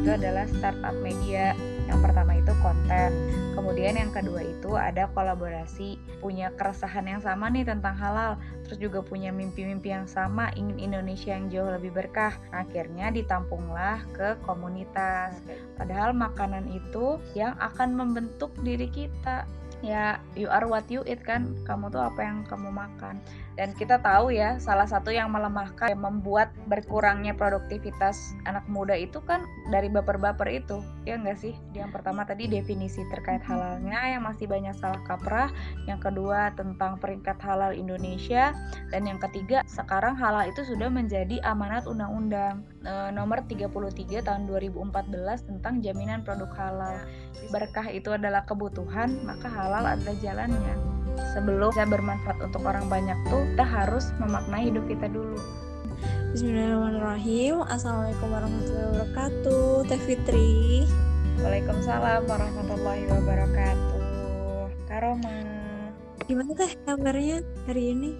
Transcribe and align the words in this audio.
itu 0.00 0.16
adalah 0.16 0.48
startup 0.48 0.96
media. 1.04 1.52
Yang 1.84 2.00
pertama 2.08 2.32
itu 2.40 2.52
konten. 2.64 3.10
Kemudian 3.52 4.00
yang 4.00 4.08
kedua 4.08 4.40
itu 4.40 4.72
ada 4.80 5.12
kolaborasi. 5.12 6.00
Punya 6.24 6.48
keresahan 6.56 7.04
yang 7.04 7.20
sama 7.20 7.52
nih 7.52 7.68
tentang 7.68 7.92
halal. 8.00 8.40
Terus 8.64 8.80
juga 8.80 9.04
punya 9.04 9.28
mimpi-mimpi 9.28 9.92
yang 9.92 10.08
sama, 10.08 10.48
ingin 10.56 10.80
Indonesia 10.80 11.36
yang 11.36 11.52
jauh 11.52 11.68
lebih 11.68 11.92
berkah. 11.92 12.32
Akhirnya 12.48 13.12
ditampunglah 13.12 14.00
ke 14.16 14.40
komunitas. 14.48 15.36
Padahal 15.76 16.16
makanan 16.16 16.72
itu 16.72 17.20
yang 17.36 17.52
akan 17.60 17.92
membentuk 17.92 18.56
diri 18.64 18.88
kita 18.88 19.44
ya 19.80 20.20
you 20.36 20.48
are 20.48 20.64
what 20.68 20.86
you 20.92 21.00
eat 21.08 21.20
kan. 21.24 21.52
Kamu 21.64 21.88
tuh 21.88 22.04
apa 22.04 22.20
yang 22.20 22.44
kamu 22.44 22.68
makan. 22.72 23.20
Dan 23.58 23.76
kita 23.76 24.00
tahu 24.00 24.32
ya 24.32 24.56
salah 24.56 24.88
satu 24.88 25.12
yang 25.12 25.28
melemahkan 25.34 25.92
yang 25.92 26.00
membuat 26.00 26.48
berkurangnya 26.70 27.36
produktivitas 27.36 28.32
anak 28.48 28.64
muda 28.70 28.96
itu 28.96 29.20
kan 29.20 29.44
dari 29.68 29.92
baper-baper 29.92 30.48
itu. 30.48 30.80
Ya 31.04 31.20
enggak 31.20 31.44
sih? 31.44 31.52
Yang 31.76 32.00
pertama 32.00 32.24
tadi 32.24 32.48
definisi 32.48 33.04
terkait 33.12 33.44
halalnya 33.44 34.16
yang 34.16 34.24
masih 34.24 34.48
banyak 34.48 34.72
salah 34.80 35.00
kaprah. 35.04 35.50
Yang 35.84 36.08
kedua 36.08 36.54
tentang 36.56 36.96
peringkat 37.02 37.36
halal 37.42 37.76
Indonesia. 37.76 38.56
Dan 38.88 39.04
yang 39.04 39.20
ketiga 39.20 39.60
sekarang 39.68 40.16
halal 40.16 40.48
itu 40.48 40.64
sudah 40.64 40.88
menjadi 40.88 41.42
amanat 41.44 41.84
undang-undang. 41.84 42.64
E, 42.80 43.12
nomor 43.12 43.44
33 43.44 44.24
tahun 44.24 44.48
2014 44.48 45.48
tentang 45.48 45.84
jaminan 45.84 46.24
produk 46.24 46.48
halal. 46.56 46.96
Berkah 47.52 47.88
itu 47.92 48.12
adalah 48.14 48.44
kebutuhan 48.48 49.20
maka 49.24 49.48
halal 49.48 49.69
adalah 49.70 50.16
jalannya 50.18 50.74
sebelum 51.36 51.70
bisa 51.70 51.86
bermanfaat 51.86 52.38
untuk 52.42 52.62
orang 52.66 52.90
banyak 52.90 53.18
tuh 53.30 53.44
kita 53.54 53.66
harus 53.66 54.10
memaknai 54.18 54.72
hidup 54.72 54.84
kita 54.90 55.06
dulu. 55.06 55.38
Bismillahirrahmanirrahim. 56.32 57.66
Assalamualaikum 57.66 58.28
warahmatullahi 58.30 58.88
wabarakatuh. 58.94 59.70
Teh 59.90 60.00
Fitri. 60.06 60.86
Waalaikumsalam 61.42 62.22
warahmatullahi 62.24 63.04
wabarakatuh. 63.10 64.02
Karoma. 64.86 65.36
Gimana 66.24 66.50
teh 66.54 66.72
kabarnya 66.86 67.42
hari 67.66 67.94
ini? 67.94 68.10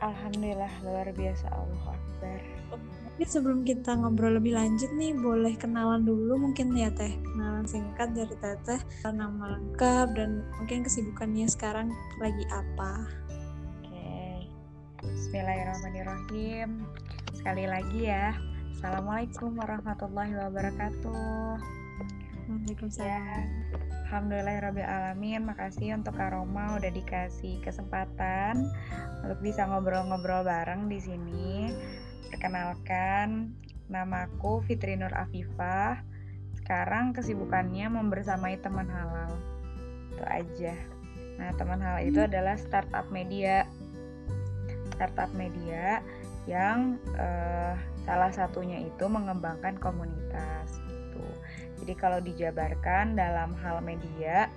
Alhamdulillah 0.00 0.72
luar 0.82 1.06
biasa 1.12 1.46
Allah 1.52 1.94
Akbar 1.94 2.59
Mungkin 3.20 3.36
sebelum 3.36 3.68
kita 3.68 4.00
ngobrol 4.00 4.40
lebih 4.40 4.56
lanjut 4.56 4.96
nih, 4.96 5.12
boleh 5.12 5.52
kenalan 5.60 6.08
dulu 6.08 6.40
mungkin 6.40 6.72
ya 6.72 6.88
Teh. 6.88 7.20
Kenalan 7.20 7.68
singkat 7.68 8.16
dari 8.16 8.32
Teteh, 8.32 8.80
nama 9.12 9.60
lengkap 9.60 10.16
dan 10.16 10.40
mungkin 10.56 10.80
kesibukannya 10.80 11.44
sekarang 11.44 11.92
lagi 12.16 12.48
apa. 12.48 13.04
Oke, 13.84 14.48
Bismillahirrahmanirrahim. 15.04 16.80
Sekali 17.36 17.68
lagi 17.68 18.08
ya, 18.08 18.32
Assalamualaikum 18.80 19.52
warahmatullahi 19.52 20.40
wabarakatuh. 20.40 21.60
Waalaikumsalam. 22.48 23.04
Ya. 23.04 23.44
Alhamdulillahirrahmanirrahim 24.08 25.44
Makasih 25.44 25.92
untuk 25.92 26.16
Aroma 26.16 26.80
udah 26.80 26.88
dikasih 26.88 27.60
kesempatan 27.60 28.64
untuk 29.20 29.44
bisa 29.44 29.68
ngobrol-ngobrol 29.68 30.40
bareng 30.40 30.88
di 30.88 30.98
sini. 31.04 31.68
Perkenalkan, 32.28 33.56
namaku 33.88 34.60
Fitri 34.68 35.00
Nur 35.00 35.12
Afifah. 35.16 36.04
Sekarang 36.60 37.16
kesibukannya 37.16 37.88
membersamai 37.88 38.60
teman 38.60 38.86
halal. 38.86 39.32
Itu 40.12 40.24
aja. 40.28 40.74
Nah, 41.40 41.50
teman 41.56 41.80
halal 41.80 42.04
itu 42.04 42.20
adalah 42.20 42.60
startup 42.60 43.08
media. 43.08 43.64
Startup 44.92 45.32
media 45.32 46.04
yang 46.44 47.00
uh, 47.16 47.74
salah 48.04 48.32
satunya 48.32 48.84
itu 48.84 49.04
mengembangkan 49.08 49.80
komunitas. 49.80 50.76
Gitu. 50.88 51.24
Jadi 51.80 51.94
kalau 51.96 52.20
dijabarkan 52.20 53.16
dalam 53.16 53.56
hal 53.64 53.80
media 53.80 54.52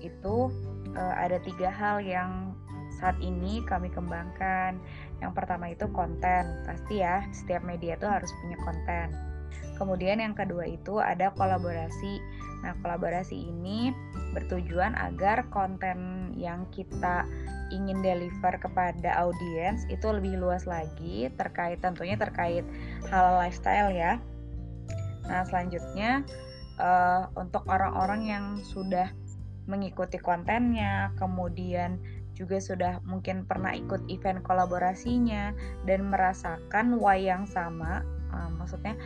itu 0.00 0.48
uh, 0.96 1.14
ada 1.18 1.36
tiga 1.44 1.68
hal 1.68 2.00
yang 2.00 2.56
saat 3.00 3.16
ini 3.20 3.64
kami 3.64 3.88
kembangkan. 3.88 4.76
Yang 5.20 5.32
pertama 5.36 5.68
itu 5.68 5.86
konten, 5.92 6.64
pasti 6.64 7.04
ya 7.04 7.24
setiap 7.30 7.60
media 7.64 7.96
itu 7.96 8.08
harus 8.08 8.32
punya 8.40 8.58
konten. 8.64 9.08
Kemudian 9.76 10.20
yang 10.20 10.36
kedua 10.36 10.68
itu 10.68 11.00
ada 11.00 11.32
kolaborasi. 11.36 12.20
Nah, 12.60 12.76
kolaborasi 12.84 13.48
ini 13.48 13.92
bertujuan 14.36 14.92
agar 14.92 15.48
konten 15.48 16.32
yang 16.36 16.68
kita 16.68 17.24
ingin 17.72 18.02
deliver 18.04 18.60
kepada 18.60 19.16
audiens 19.16 19.86
itu 19.88 20.04
lebih 20.10 20.36
luas 20.36 20.66
lagi 20.66 21.30
terkait 21.38 21.78
tentunya 21.80 22.18
terkait 22.18 22.66
hal 23.08 23.40
lifestyle 23.40 23.88
ya. 23.88 24.20
Nah, 25.24 25.46
selanjutnya 25.48 26.26
uh, 26.76 27.30
untuk 27.38 27.64
orang-orang 27.70 28.20
yang 28.26 28.44
sudah 28.60 29.08
mengikuti 29.70 30.18
kontennya, 30.18 31.14
kemudian 31.14 32.02
juga 32.40 32.56
sudah 32.56 33.04
mungkin 33.04 33.44
pernah 33.44 33.76
ikut 33.76 34.00
event 34.08 34.40
kolaborasinya 34.40 35.52
dan 35.84 36.08
merasakan 36.08 36.96
wayang 36.96 37.44
sama 37.44 38.00
uh, 38.32 38.48
maksudnya 38.56 38.96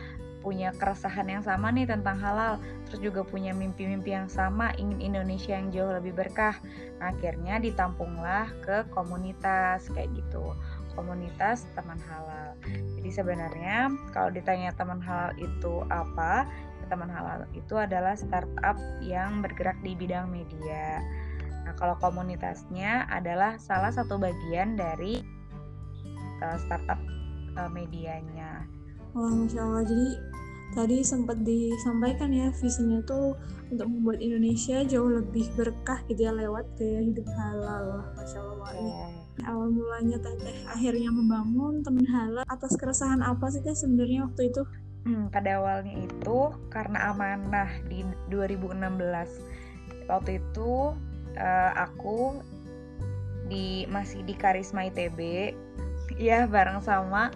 punya 0.45 0.69
keresahan 0.77 1.25
yang 1.25 1.41
sama 1.41 1.73
nih 1.73 1.89
tentang 1.89 2.21
halal 2.21 2.61
terus 2.85 3.01
juga 3.01 3.25
punya 3.25 3.49
mimpi-mimpi 3.49 4.13
yang 4.13 4.29
sama 4.29 4.69
ingin 4.77 5.01
Indonesia 5.01 5.57
yang 5.57 5.73
jauh 5.73 5.89
lebih 5.89 6.13
berkah. 6.13 6.53
Akhirnya 7.01 7.57
ditampunglah 7.57 8.45
ke 8.61 8.85
komunitas 8.93 9.89
kayak 9.89 10.13
gitu. 10.13 10.53
Komunitas 10.93 11.65
teman 11.73 11.97
halal. 12.05 12.53
Jadi 13.01 13.09
sebenarnya 13.09 13.89
kalau 14.13 14.29
ditanya 14.29 14.69
teman 14.77 15.01
halal 15.01 15.33
itu 15.41 15.81
apa 15.89 16.45
teman 16.85 17.09
halal 17.09 17.49
itu 17.57 17.73
adalah 17.81 18.13
startup 18.13 18.77
yang 19.01 19.41
bergerak 19.41 19.73
di 19.81 19.97
bidang 19.97 20.29
media 20.29 21.01
Nah, 21.65 21.73
kalau 21.73 21.97
komunitasnya 21.97 23.09
adalah 23.09 23.57
salah 23.57 23.89
satu 23.89 24.21
bagian 24.21 24.77
dari 24.77 25.19
uh, 26.45 26.57
startup 26.61 27.01
uh, 27.57 27.69
medianya. 27.73 28.69
Wah, 29.17 29.31
masya 29.33 29.65
Allah. 29.65 29.83
Jadi 29.87 30.09
tadi 30.75 30.97
sempat 31.01 31.39
disampaikan 31.41 32.29
ya 32.35 32.51
visinya 32.51 32.99
tuh 33.07 33.37
untuk 33.71 33.87
membuat 33.87 34.19
Indonesia 34.21 34.83
jauh 34.85 35.07
lebih 35.07 35.47
berkah 35.55 36.03
gitu 36.11 36.27
ya 36.29 36.33
lewat 36.35 36.65
gaya 36.77 37.01
hidup 37.01 37.27
halal. 37.33 38.05
Masya 38.13 38.39
Allah. 38.43 38.69
Yeah. 38.75 39.49
Awal 39.51 39.67
mulanya 39.73 40.17
teteh 40.21 40.57
akhirnya 40.69 41.11
membangun 41.11 41.83
teman 41.83 42.07
halal 42.07 42.45
atas 42.47 42.77
keresahan 42.79 43.19
apa 43.19 43.51
sih 43.51 43.59
teh 43.63 43.75
sebenarnya 43.75 44.29
waktu 44.29 44.53
itu? 44.53 44.63
Hmm, 45.05 45.29
pada 45.29 45.61
awalnya 45.61 46.01
itu 46.01 46.39
karena 46.73 47.13
amanah 47.13 47.69
di 47.85 48.01
2016. 48.33 50.09
Waktu 50.09 50.41
itu 50.41 50.97
uh, 51.37 51.71
aku 51.75 52.39
di 53.45 53.85
masih 53.87 54.25
di 54.25 54.33
Karisma 54.33 54.89
ITB 54.89 55.53
ya 56.17 56.49
bareng 56.49 56.81
sama 56.81 57.29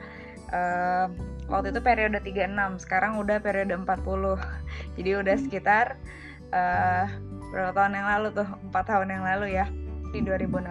uh, 0.51 1.05
waktu 1.49 1.73
itu 1.73 1.81
periode 1.81 2.19
36 2.21 2.83
sekarang 2.85 3.17
udah 3.21 3.37
periode 3.41 3.73
40 3.73 3.85
jadi 4.97 5.09
udah 5.21 5.35
hmm. 5.35 5.43
sekitar 5.47 5.85
uh, 6.51 7.05
berapa 7.49 7.73
tahun 7.73 7.97
yang 7.97 8.07
lalu 8.17 8.27
tuh? 8.37 8.49
Empat 8.69 8.93
tahun 8.93 9.09
yang 9.09 9.23
lalu 9.25 9.57
ya 9.57 9.65
di 10.13 10.21
2016 10.21 10.69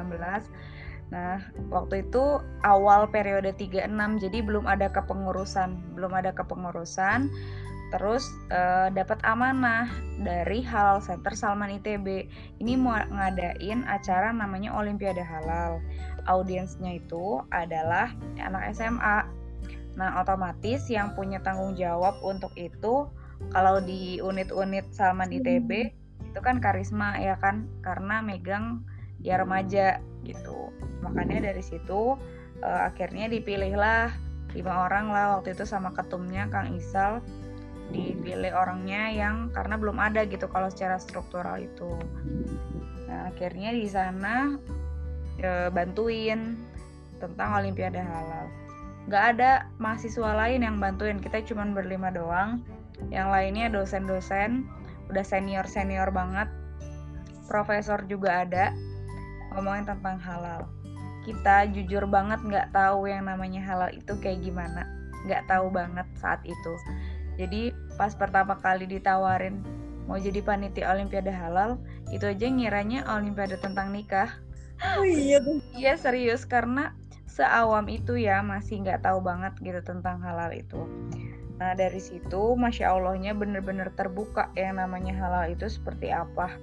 Nah, 1.09 1.41
waktu 1.73 2.05
itu 2.05 2.41
awal 2.69 3.09
periode 3.09 3.57
36 3.57 3.89
jadi 4.21 4.39
belum 4.45 4.69
ada 4.69 4.93
kepengurusan, 4.93 5.97
belum 5.97 6.13
ada 6.13 6.37
kepengurusan 6.37 7.33
terus 7.89 8.29
uh, 8.53 8.93
dapat 8.93 9.17
amanah 9.25 9.89
dari 10.21 10.61
Halal 10.61 11.01
Center 11.01 11.33
Salman 11.33 11.81
ITB. 11.81 12.29
Ini 12.61 12.77
mau 12.77 12.97
ngadain 12.97 13.89
acara 13.89 14.29
namanya 14.33 14.77
Olimpiade 14.77 15.25
Halal. 15.25 15.81
Audiensnya 16.29 17.01
itu 17.01 17.41
adalah 17.49 18.13
anak 18.37 18.77
SMA. 18.77 19.25
Nah, 19.97 20.21
otomatis 20.21 20.87
yang 20.93 21.17
punya 21.17 21.41
tanggung 21.41 21.75
jawab 21.75 22.21
untuk 22.21 22.53
itu 22.55 23.09
kalau 23.51 23.81
di 23.81 24.21
unit-unit 24.21 24.93
Salman 24.93 25.33
ITB 25.33 25.71
hmm. 25.71 26.29
itu 26.29 26.41
kan 26.45 26.61
karisma 26.61 27.17
ya 27.17 27.39
kan 27.41 27.67
karena 27.81 28.21
megang 28.21 28.85
ya 29.25 29.41
remaja 29.41 30.03
gitu. 30.29 30.71
Makanya 31.01 31.51
dari 31.51 31.65
situ 31.65 32.19
uh, 32.63 32.81
akhirnya 32.87 33.31
dipilihlah 33.31 34.13
lima 34.57 34.89
orang 34.89 35.13
lah 35.13 35.39
waktu 35.39 35.53
itu 35.53 35.69
sama 35.69 35.93
ketumnya 35.93 36.49
Kang 36.49 36.73
Isal 36.73 37.21
dipilih 37.89 38.53
orangnya 38.53 39.09
yang 39.09 39.49
karena 39.53 39.81
belum 39.81 39.97
ada 39.97 40.29
gitu 40.29 40.47
kalau 40.49 40.69
secara 40.69 41.01
struktural 41.01 41.57
itu. 41.57 41.89
Nah 43.09 43.33
akhirnya 43.33 43.73
di 43.73 43.89
sana 43.89 44.61
e, 45.41 45.73
bantuin 45.73 46.61
tentang 47.17 47.49
olimpiade 47.57 48.01
halal. 48.01 48.47
Nggak 49.09 49.25
ada 49.37 49.51
mahasiswa 49.81 50.37
lain 50.37 50.69
yang 50.69 50.77
bantuin 50.77 51.17
kita 51.17 51.41
cuma 51.49 51.65
berlima 51.73 52.13
doang. 52.13 52.61
Yang 53.09 53.29
lainnya 53.31 53.67
dosen-dosen 53.73 54.69
udah 55.09 55.25
senior 55.25 55.65
senior 55.65 56.13
banget. 56.13 56.51
Profesor 57.49 58.05
juga 58.05 58.45
ada 58.45 58.77
ngomongin 59.57 59.89
tentang 59.89 60.21
halal. 60.21 60.69
Kita 61.25 61.65
jujur 61.73 62.05
banget 62.05 62.45
nggak 62.45 62.77
tahu 62.77 63.09
yang 63.09 63.25
namanya 63.25 63.65
halal 63.65 63.89
itu 63.89 64.13
kayak 64.21 64.45
gimana. 64.45 64.85
Nggak 65.25 65.49
tahu 65.49 65.73
banget 65.73 66.05
saat 66.21 66.45
itu 66.45 66.75
jadi 67.39 67.71
pas 67.95 68.13
pertama 68.19 68.59
kali 68.59 68.91
ditawarin 68.91 69.63
mau 70.11 70.19
jadi 70.19 70.43
panitia 70.43 70.91
olimpiade 70.91 71.31
halal 71.31 71.79
itu 72.11 72.27
aja 72.27 72.51
ngiranya 72.51 73.07
olimpiade 73.07 73.61
tentang 73.61 73.95
nikah. 73.95 74.33
Oh 74.99 75.05
iya 75.07 75.39
tuh. 75.39 75.63
Iya 75.77 75.95
serius 76.01 76.49
karena 76.49 76.97
seawam 77.29 77.87
itu 77.87 78.17
ya 78.19 78.41
masih 78.41 78.83
nggak 78.83 79.05
tahu 79.05 79.23
banget 79.23 79.55
gitu 79.63 79.79
tentang 79.85 80.19
halal 80.25 80.51
itu. 80.51 80.81
Nah 81.61 81.77
dari 81.77 82.01
situ 82.01 82.57
masya 82.57 82.97
allahnya 82.97 83.37
bener-bener 83.37 83.93
terbuka 83.95 84.49
yang 84.57 84.81
namanya 84.81 85.15
halal 85.15 85.45
itu 85.53 85.69
seperti 85.69 86.11
apa. 86.11 86.57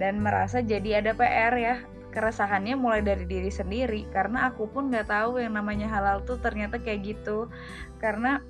Dan 0.00 0.24
merasa 0.24 0.64
jadi 0.64 1.04
ada 1.04 1.12
PR 1.14 1.54
ya. 1.54 1.76
Keresahannya 2.08 2.74
mulai 2.74 3.04
dari 3.04 3.28
diri 3.28 3.52
sendiri 3.52 4.08
karena 4.10 4.48
aku 4.48 4.64
pun 4.72 4.88
nggak 4.88 5.12
tahu 5.12 5.38
yang 5.44 5.54
namanya 5.54 5.86
halal 5.92 6.24
tuh 6.24 6.40
ternyata 6.40 6.80
kayak 6.80 7.14
gitu. 7.14 7.52
Karena 8.00 8.40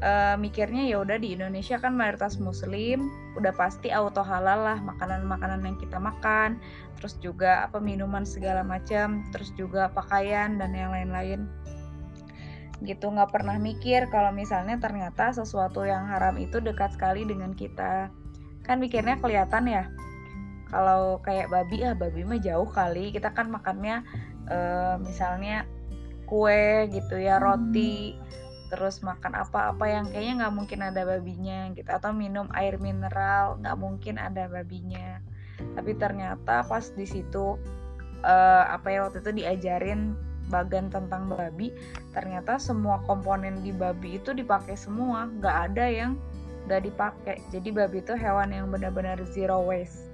uh, 0.00 0.36
mikirnya 0.36 0.88
ya 0.88 1.00
udah 1.00 1.20
di 1.20 1.36
Indonesia 1.36 1.76
kan 1.76 1.94
mayoritas 1.94 2.40
muslim 2.40 3.12
udah 3.36 3.52
pasti 3.54 3.92
auto 3.92 4.24
halal 4.24 4.64
lah 4.64 4.78
makanan-makanan 4.80 5.64
yang 5.64 5.78
kita 5.78 6.00
makan 6.00 6.58
terus 6.98 7.16
juga 7.20 7.64
apa 7.64 7.80
minuman 7.80 8.24
segala 8.24 8.60
macam 8.64 9.24
terus 9.32 9.52
juga 9.56 9.88
pakaian 9.92 10.60
dan 10.60 10.76
yang 10.76 10.92
lain-lain. 10.92 11.48
Gitu 12.80 13.08
nggak 13.08 13.32
pernah 13.32 13.60
mikir 13.60 14.08
kalau 14.08 14.32
misalnya 14.32 14.80
ternyata 14.80 15.32
sesuatu 15.36 15.84
yang 15.84 16.08
haram 16.08 16.36
itu 16.40 16.60
dekat 16.60 16.96
sekali 16.96 17.24
dengan 17.28 17.52
kita. 17.56 18.08
Kan 18.64 18.80
mikirnya 18.80 19.16
kelihatan 19.20 19.68
ya 19.68 19.84
kalau 20.68 21.18
kayak 21.24 21.50
babi 21.50 21.82
ah 21.84 21.96
babi 21.96 22.24
mah 22.24 22.40
jauh 22.40 22.68
kali. 22.68 23.12
Kita 23.12 23.32
kan 23.32 23.48
makannya 23.48 24.04
uh, 24.48 24.96
misalnya 25.00 25.64
kue 26.28 26.88
gitu 26.92 27.16
ya 27.16 27.40
roti. 27.40 28.16
Hmm 28.16 28.39
terus 28.70 29.02
makan 29.02 29.34
apa-apa 29.34 29.84
yang 29.90 30.06
kayaknya 30.08 30.46
nggak 30.46 30.54
mungkin 30.54 30.80
ada 30.86 31.02
babinya 31.02 31.74
gitu 31.74 31.90
atau 31.90 32.14
minum 32.14 32.46
air 32.54 32.78
mineral 32.78 33.58
nggak 33.58 33.76
mungkin 33.76 34.16
ada 34.16 34.46
babinya. 34.46 35.18
Tapi 35.74 35.92
ternyata 35.98 36.62
pas 36.64 36.86
di 36.94 37.04
situ 37.04 37.58
uh, 38.22 38.64
apa 38.70 38.86
ya 38.88 38.98
waktu 39.10 39.20
itu 39.20 39.30
diajarin 39.42 40.14
bagan 40.50 40.90
tentang 40.90 41.30
babi 41.30 41.70
ternyata 42.10 42.58
semua 42.58 42.98
komponen 43.06 43.62
di 43.62 43.70
babi 43.70 44.18
itu 44.18 44.34
dipakai 44.34 44.74
semua 44.74 45.30
nggak 45.30 45.56
ada 45.70 45.86
yang 45.90 46.12
nggak 46.70 46.86
dipakai. 46.86 47.36
Jadi 47.50 47.68
babi 47.74 47.98
itu 47.98 48.14
hewan 48.14 48.54
yang 48.54 48.70
benar-benar 48.70 49.18
zero 49.34 49.58
waste. 49.66 50.06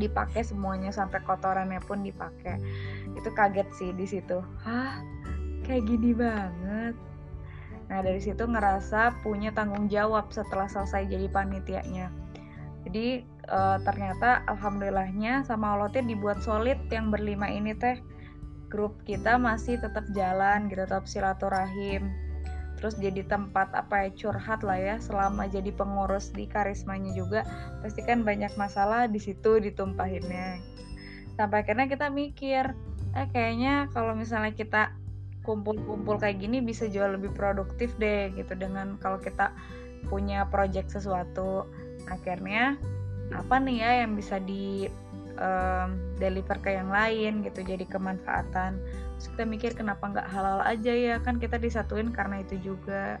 Dipakai 0.00 0.42
semuanya 0.42 0.90
sampai 0.90 1.20
kotorannya 1.22 1.78
pun 1.84 2.00
dipakai. 2.00 2.58
Itu 3.14 3.28
kaget 3.36 3.68
sih 3.76 3.90
di 3.92 4.08
situ. 4.08 4.40
Hah? 4.64 5.04
Kayak 5.64 5.84
gini 5.88 6.10
banget 6.12 6.96
Nah 7.88 8.00
dari 8.00 8.20
situ 8.20 8.44
ngerasa 8.44 9.20
punya 9.20 9.52
tanggung 9.52 9.92
jawab 9.92 10.32
setelah 10.32 10.68
selesai 10.68 11.08
jadi 11.08 11.28
panitianya. 11.28 12.08
Jadi 12.84 13.24
e, 13.24 13.60
ternyata 13.84 14.44
alhamdulillahnya 14.48 15.44
sama 15.44 15.76
Allah 15.76 15.88
teh 15.92 16.04
dibuat 16.04 16.44
solid 16.44 16.76
yang 16.92 17.08
berlima 17.08 17.48
ini 17.48 17.72
teh. 17.76 18.00
Grup 18.72 18.98
kita 19.06 19.38
masih 19.38 19.78
tetap 19.78 20.04
jalan 20.12 20.66
gitu 20.68 20.84
tetap 20.84 21.06
silaturahim. 21.06 22.10
Terus 22.80 23.00
jadi 23.00 23.24
tempat 23.24 23.72
apa 23.72 24.08
ya 24.08 24.10
curhat 24.12 24.60
lah 24.66 24.76
ya 24.76 24.96
selama 25.00 25.48
jadi 25.48 25.72
pengurus 25.72 26.34
di 26.34 26.44
karismanya 26.44 27.14
juga. 27.16 27.46
Pasti 27.80 28.02
kan 28.04 28.26
banyak 28.26 28.52
masalah 28.60 29.06
di 29.08 29.22
situ 29.22 29.62
ditumpahinnya. 29.62 30.60
Sampai 31.38 31.64
akhirnya 31.64 31.86
kita 31.88 32.10
mikir 32.10 32.74
eh 33.14 33.30
kayaknya 33.30 33.86
kalau 33.94 34.12
misalnya 34.18 34.50
kita 34.50 34.90
kumpul-kumpul 35.44 36.16
kayak 36.16 36.40
gini 36.40 36.64
bisa 36.64 36.88
jauh 36.88 37.12
lebih 37.12 37.30
produktif 37.36 37.92
deh 38.00 38.32
gitu. 38.32 38.56
Dengan 38.56 38.96
kalau 38.98 39.20
kita 39.20 39.52
punya 40.08 40.48
project 40.48 40.92
sesuatu 40.92 41.68
akhirnya 42.08 42.76
apa 43.32 43.56
nih 43.56 43.76
ya 43.80 43.90
yang 44.04 44.12
bisa 44.16 44.36
di 44.40 44.88
um, 45.36 45.96
deliver 46.16 46.56
ke 46.58 46.74
yang 46.74 46.88
lain 46.88 47.44
gitu. 47.44 47.60
Jadi 47.60 47.84
kemanfaatan. 47.84 48.80
Terus 49.20 49.28
kita 49.36 49.44
mikir 49.44 49.70
kenapa 49.76 50.10
nggak 50.10 50.28
halal 50.32 50.64
aja 50.64 50.92
ya? 50.92 51.16
Kan 51.20 51.38
kita 51.38 51.60
disatuin 51.60 52.10
karena 52.10 52.40
itu 52.40 52.58
juga. 52.58 53.20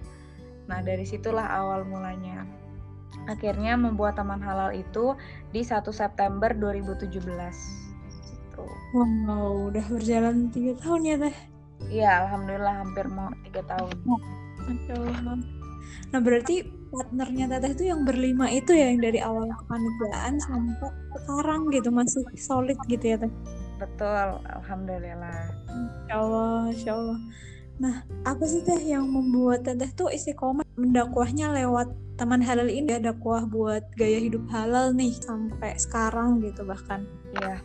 Nah 0.66 0.80
dari 0.80 1.04
situlah 1.04 1.44
awal 1.44 1.84
mulanya. 1.84 2.48
Akhirnya 3.30 3.78
membuat 3.78 4.18
taman 4.18 4.42
halal 4.42 4.74
itu 4.74 5.16
di 5.54 5.62
1 5.64 5.86
September 5.94 6.50
2017 6.52 7.14
gitu. 7.14 8.64
Wow, 8.92 9.70
udah 9.72 9.86
berjalan 9.88 10.50
tiga 10.50 10.76
tahun 10.82 11.02
ya 11.06 11.16
teh? 11.18 11.53
Iya, 11.90 12.26
alhamdulillah 12.26 12.74
hampir 12.82 13.06
mau 13.12 13.30
tiga 13.46 13.62
tahun. 13.70 13.94
Nah 16.10 16.20
berarti 16.22 16.64
partnernya 16.94 17.50
Teteh 17.50 17.70
itu 17.74 17.84
yang 17.90 18.06
berlima 18.06 18.46
itu 18.48 18.70
ya 18.70 18.94
yang 18.94 19.02
dari 19.02 19.18
awal 19.18 19.50
kepanitiaan 19.50 20.38
sampai 20.38 20.90
sekarang 21.18 21.60
gitu 21.74 21.90
masih 21.90 22.22
solid 22.38 22.78
gitu 22.86 23.04
ya 23.04 23.16
Teh? 23.18 23.32
Betul, 23.82 24.38
alhamdulillah. 24.46 25.50
Insya 25.74 26.14
Allah, 26.14 26.58
Insya 26.70 26.92
Allah. 26.94 27.18
Nah, 27.74 27.94
apa 28.22 28.44
sih 28.46 28.62
Teh 28.62 28.78
yang 28.78 29.10
membuat 29.10 29.66
Teteh 29.66 29.90
tuh 29.98 30.08
istiqomah 30.14 30.62
mendakwahnya 30.78 31.50
lewat 31.50 31.90
teman 32.14 32.38
halal 32.38 32.70
ini 32.70 32.94
ya 32.94 33.10
dakwah 33.10 33.42
buat 33.42 33.82
gaya 33.98 34.22
hidup 34.22 34.46
halal 34.54 34.94
nih 34.94 35.10
sampai 35.18 35.74
sekarang 35.74 36.38
gitu 36.46 36.62
bahkan. 36.62 37.02
Iya, 37.34 37.58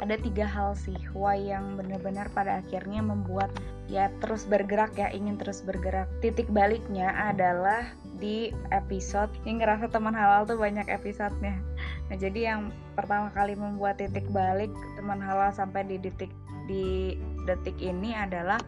ada 0.00 0.16
tiga 0.20 0.44
hal 0.44 0.76
sih 0.76 0.96
why 1.16 1.36
yang 1.36 1.76
benar-benar 1.76 2.28
pada 2.32 2.60
akhirnya 2.60 3.00
membuat 3.00 3.48
ya 3.86 4.10
terus 4.18 4.44
bergerak 4.46 4.94
ya 4.98 5.08
ingin 5.14 5.38
terus 5.38 5.62
bergerak. 5.62 6.10
Titik 6.20 6.50
baliknya 6.50 7.14
adalah 7.14 7.86
di 8.16 8.50
episode 8.72 9.28
yang 9.44 9.60
ngerasa 9.60 9.92
teman 9.92 10.16
halal 10.16 10.48
tuh 10.48 10.56
banyak 10.56 10.88
episodenya. 10.88 11.60
Nah 12.08 12.16
jadi 12.16 12.54
yang 12.54 12.72
pertama 12.96 13.28
kali 13.32 13.54
membuat 13.54 14.00
titik 14.00 14.26
balik 14.32 14.72
teman 14.96 15.20
halal 15.20 15.52
sampai 15.52 15.84
di 15.84 16.00
detik 16.00 16.32
di 16.66 17.14
detik 17.46 17.78
ini 17.78 18.16
adalah 18.16 18.58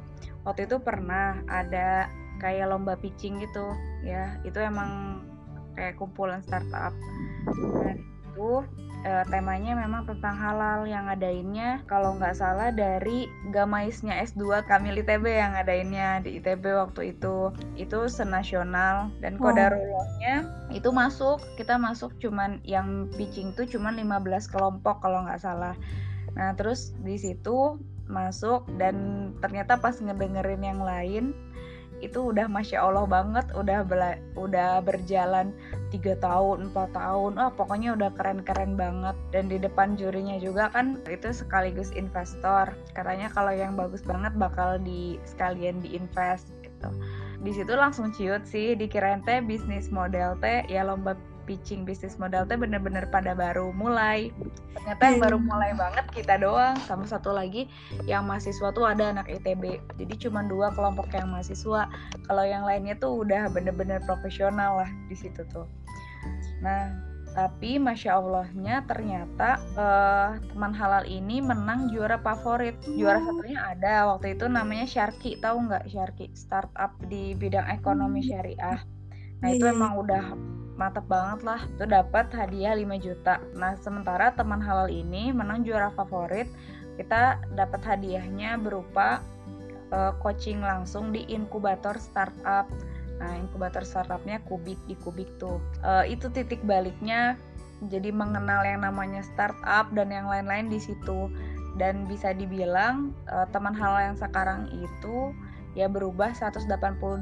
waktu 0.47 0.71
itu 0.71 0.79
pernah 0.79 1.43
ada 1.51 2.07
kayak 2.39 2.71
lomba 2.71 2.95
pitching 2.95 3.43
gitu 3.43 3.75
ya. 4.07 4.39
Itu 4.47 4.63
emang 4.63 5.23
kayak 5.75 5.99
kumpulan 5.99 6.45
startup. 6.45 6.95
Dan 7.83 8.05
itu 8.39 8.63
uh, 9.03 9.25
temanya 9.27 9.75
memang 9.75 10.07
tentang 10.07 10.39
halal 10.39 10.87
yang 10.87 11.11
ngadainnya 11.11 11.83
kalau 11.91 12.15
nggak 12.15 12.39
salah 12.39 12.71
dari 12.71 13.27
Gamaisnya 13.51 14.15
S2 14.23 14.63
Kamil 14.71 15.03
ITB 15.03 15.27
yang 15.27 15.59
ngadainnya 15.59 16.23
di 16.23 16.39
ITB 16.39 16.63
waktu 16.71 17.19
itu. 17.19 17.51
Itu 17.75 18.07
senasional 18.07 19.11
dan 19.19 19.35
kodarullahnya 19.43 20.47
itu 20.71 20.95
masuk 20.95 21.43
kita 21.59 21.75
masuk 21.75 22.15
cuman 22.23 22.63
yang 22.63 23.11
pitching 23.19 23.51
tuh 23.59 23.67
cuman 23.67 23.99
15 23.99 24.55
kelompok 24.55 25.03
kalau 25.03 25.27
nggak 25.27 25.43
salah. 25.43 25.75
Nah 26.39 26.55
terus 26.55 26.95
di 27.03 27.19
situ 27.19 27.75
masuk 28.07 28.71
dan 28.79 29.29
ternyata 29.43 29.83
pas 29.83 29.99
ngedengerin 29.99 30.63
yang 30.63 30.81
lain 30.81 31.35
itu 31.99 32.31
udah 32.31 32.47
masya 32.47 32.79
allah 32.83 33.05
banget 33.05 33.47
udah 33.55 33.83
bela 33.83 34.19
udah 34.39 34.79
berjalan 34.83 35.51
tiga 35.89 36.15
tahun 36.21 36.71
empat 36.71 36.93
tahun. 36.95 37.41
Oh 37.41 37.51
pokoknya 37.53 37.97
udah 37.97 38.11
keren 38.15 38.45
keren 38.45 38.77
banget. 38.77 39.17
Dan 39.33 39.49
di 39.49 39.59
depan 39.59 39.97
jurinya 39.97 40.37
juga 40.39 40.71
kan 40.71 41.01
itu 41.09 41.33
sekaligus 41.33 41.91
investor. 41.97 42.71
Katanya 42.93 43.33
kalau 43.33 43.53
yang 43.53 43.75
bagus 43.75 44.05
banget 44.05 44.33
bakal 44.37 44.77
di 44.81 45.17
sekalian 45.25 45.81
diinvest 45.81 46.53
gitu. 46.61 46.91
Di 47.43 47.51
situ 47.55 47.73
langsung 47.75 48.11
ciut 48.11 48.43
sih 48.45 48.75
dikirain 48.75 49.23
teh 49.23 49.39
bisnis 49.43 49.89
model 49.95 50.35
teh 50.43 50.67
ya 50.67 50.83
lomba 50.83 51.15
pitching 51.49 51.89
bisnis 51.89 52.21
modal 52.21 52.45
teh 52.45 52.61
bener-bener 52.61 53.09
pada 53.09 53.33
baru 53.33 53.73
mulai. 53.73 54.29
Ternyata 54.77 55.03
yang 55.09 55.21
baru 55.25 55.39
hmm. 55.41 55.49
mulai 55.49 55.73
banget 55.73 56.05
kita 56.13 56.37
doang 56.37 56.77
sama 56.85 57.09
satu 57.09 57.33
lagi 57.33 57.65
yang 58.05 58.29
mahasiswa 58.29 58.69
tuh 58.77 58.85
ada 58.85 59.17
anak 59.17 59.33
ITB 59.33 59.81
jadi 59.97 60.15
cuma 60.29 60.45
dua 60.45 60.69
kelompok 60.77 61.09
yang 61.17 61.33
mahasiswa. 61.33 61.89
Kalau 62.29 62.45
yang 62.45 62.69
lainnya 62.69 63.01
tuh 63.01 63.25
udah 63.25 63.49
bener-bener 63.49 64.05
profesional 64.05 64.85
lah 64.85 64.91
di 65.09 65.17
situ 65.17 65.41
tuh. 65.49 65.65
Nah 66.61 67.09
tapi 67.33 67.79
masya 67.79 68.19
allahnya 68.19 68.83
ternyata 68.91 69.63
uh, 69.79 70.43
teman 70.53 70.75
halal 70.75 71.07
ini 71.07 71.39
menang 71.41 71.89
juara 71.89 72.21
favorit. 72.21 72.77
Juara 72.85 73.23
hmm. 73.23 73.27
satunya 73.31 73.59
ada 73.63 73.95
waktu 74.13 74.37
itu 74.37 74.45
namanya 74.51 74.85
Sharky 74.85 75.41
tahu 75.41 75.71
nggak 75.71 75.89
Sharky 75.89 76.29
startup 76.37 76.93
di 77.09 77.33
bidang 77.33 77.71
ekonomi 77.73 78.21
hmm. 78.21 78.29
syariah 78.29 78.81
nah 79.39 79.49
itu 79.55 79.63
iya, 79.63 79.71
iya. 79.71 79.77
emang 79.79 79.93
udah 80.03 80.25
mantap 80.79 81.05
banget 81.11 81.43
lah. 81.43 81.61
Itu 81.75 81.85
dapat 81.91 82.31
hadiah 82.31 82.79
5 82.79 82.87
juta. 83.03 83.43
Nah 83.59 83.75
sementara 83.83 84.33
teman 84.33 84.63
halal 84.63 84.89
ini 84.89 85.35
menang 85.35 85.67
juara 85.67 85.91
favorit. 85.93 86.47
Kita 86.95 87.43
dapat 87.59 87.83
hadiahnya 87.83 88.57
berupa 88.63 89.21
uh, 89.91 90.15
coaching 90.23 90.63
langsung 90.63 91.11
di 91.11 91.27
inkubator 91.27 91.99
startup. 91.99 92.71
Nah 93.19 93.35
inkubator 93.35 93.83
startupnya 93.83 94.39
kubik 94.47 94.79
di 94.87 94.95
kubik 95.03 95.29
tuh. 95.43 95.59
Uh, 95.83 96.07
itu 96.07 96.31
titik 96.31 96.63
baliknya 96.63 97.35
jadi 97.91 98.11
mengenal 98.11 98.67
yang 98.67 98.83
namanya 98.83 99.23
startup 99.23 99.91
dan 99.95 100.15
yang 100.15 100.31
lain-lain 100.31 100.71
di 100.71 100.79
situ. 100.79 101.29
Dan 101.79 102.11
bisa 102.11 102.35
dibilang 102.35 103.15
uh, 103.31 103.47
teman 103.51 103.75
halal 103.75 104.15
yang 104.15 104.19
sekarang 104.19 104.67
itu 104.75 105.31
ya 105.79 105.87
berubah 105.87 106.35
180 106.35 106.67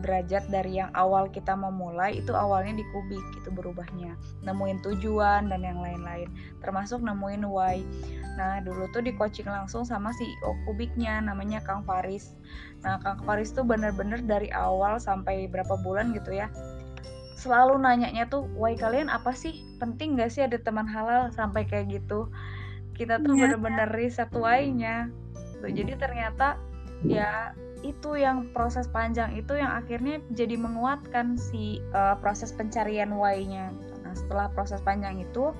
derajat 0.00 0.48
dari 0.48 0.80
yang 0.80 0.88
awal 0.96 1.28
kita 1.28 1.52
memulai 1.52 2.24
itu 2.24 2.32
awalnya 2.32 2.80
di 2.80 2.84
kubik 2.88 3.20
itu 3.36 3.52
berubahnya. 3.52 4.16
Nemuin 4.48 4.80
tujuan 4.80 5.52
dan 5.52 5.60
yang 5.60 5.76
lain-lain. 5.84 6.32
Termasuk 6.64 7.04
nemuin 7.04 7.44
why. 7.44 7.84
Nah 8.40 8.64
dulu 8.64 8.88
tuh 8.96 9.04
di 9.04 9.12
coaching 9.12 9.44
langsung 9.44 9.84
sama 9.84 10.08
CEO 10.16 10.56
kubiknya 10.64 11.20
namanya 11.20 11.60
Kang 11.60 11.84
Faris. 11.84 12.32
Nah 12.80 12.96
Kang 13.04 13.20
Faris 13.28 13.52
tuh 13.52 13.68
bener-bener 13.68 14.24
dari 14.24 14.48
awal 14.56 14.96
sampai 14.96 15.52
berapa 15.52 15.76
bulan 15.84 16.16
gitu 16.16 16.32
ya 16.32 16.48
selalu 17.36 17.76
nanyanya 17.76 18.24
tuh 18.32 18.48
why 18.56 18.72
kalian 18.72 19.12
apa 19.12 19.36
sih? 19.36 19.60
Penting 19.76 20.16
gak 20.16 20.32
sih 20.32 20.40
ada 20.40 20.56
teman 20.56 20.88
halal? 20.88 21.28
Sampai 21.36 21.68
kayak 21.68 21.92
gitu. 22.00 22.32
Kita 22.96 23.20
tuh 23.20 23.36
iya. 23.36 23.52
bener-bener 23.52 23.92
riset 23.92 24.32
why-nya. 24.32 25.12
Jadi 25.60 25.92
ternyata 26.00 26.56
ya 27.04 27.52
itu 27.84 28.16
yang 28.16 28.48
proses 28.56 28.88
panjang 28.88 29.36
itu 29.36 29.52
yang 29.54 29.70
akhirnya 29.76 30.18
jadi 30.32 30.56
menguatkan 30.56 31.36
si 31.36 31.84
uh, 31.92 32.16
proses 32.18 32.50
pencarian 32.50 33.12
why-nya. 33.12 33.70
Nah, 34.02 34.14
setelah 34.16 34.48
proses 34.50 34.80
panjang 34.80 35.20
itu 35.20 35.52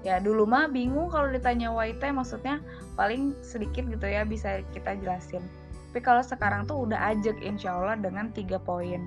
ya 0.00 0.16
dulu 0.18 0.48
mah 0.48 0.66
bingung 0.72 1.12
kalau 1.12 1.28
ditanya 1.28 1.68
why 1.68 1.92
teh 2.00 2.08
maksudnya 2.08 2.64
paling 2.96 3.36
sedikit 3.44 3.84
gitu 3.86 4.06
ya 4.08 4.26
bisa 4.26 4.64
kita 4.74 4.96
jelasin. 4.98 5.44
Tapi 5.90 6.00
kalau 6.02 6.22
sekarang 6.22 6.66
tuh 6.66 6.86
udah 6.86 7.14
ajak 7.14 7.38
insya 7.42 7.74
Allah 7.74 7.98
dengan 7.98 8.30
tiga 8.30 8.62
poin 8.62 9.02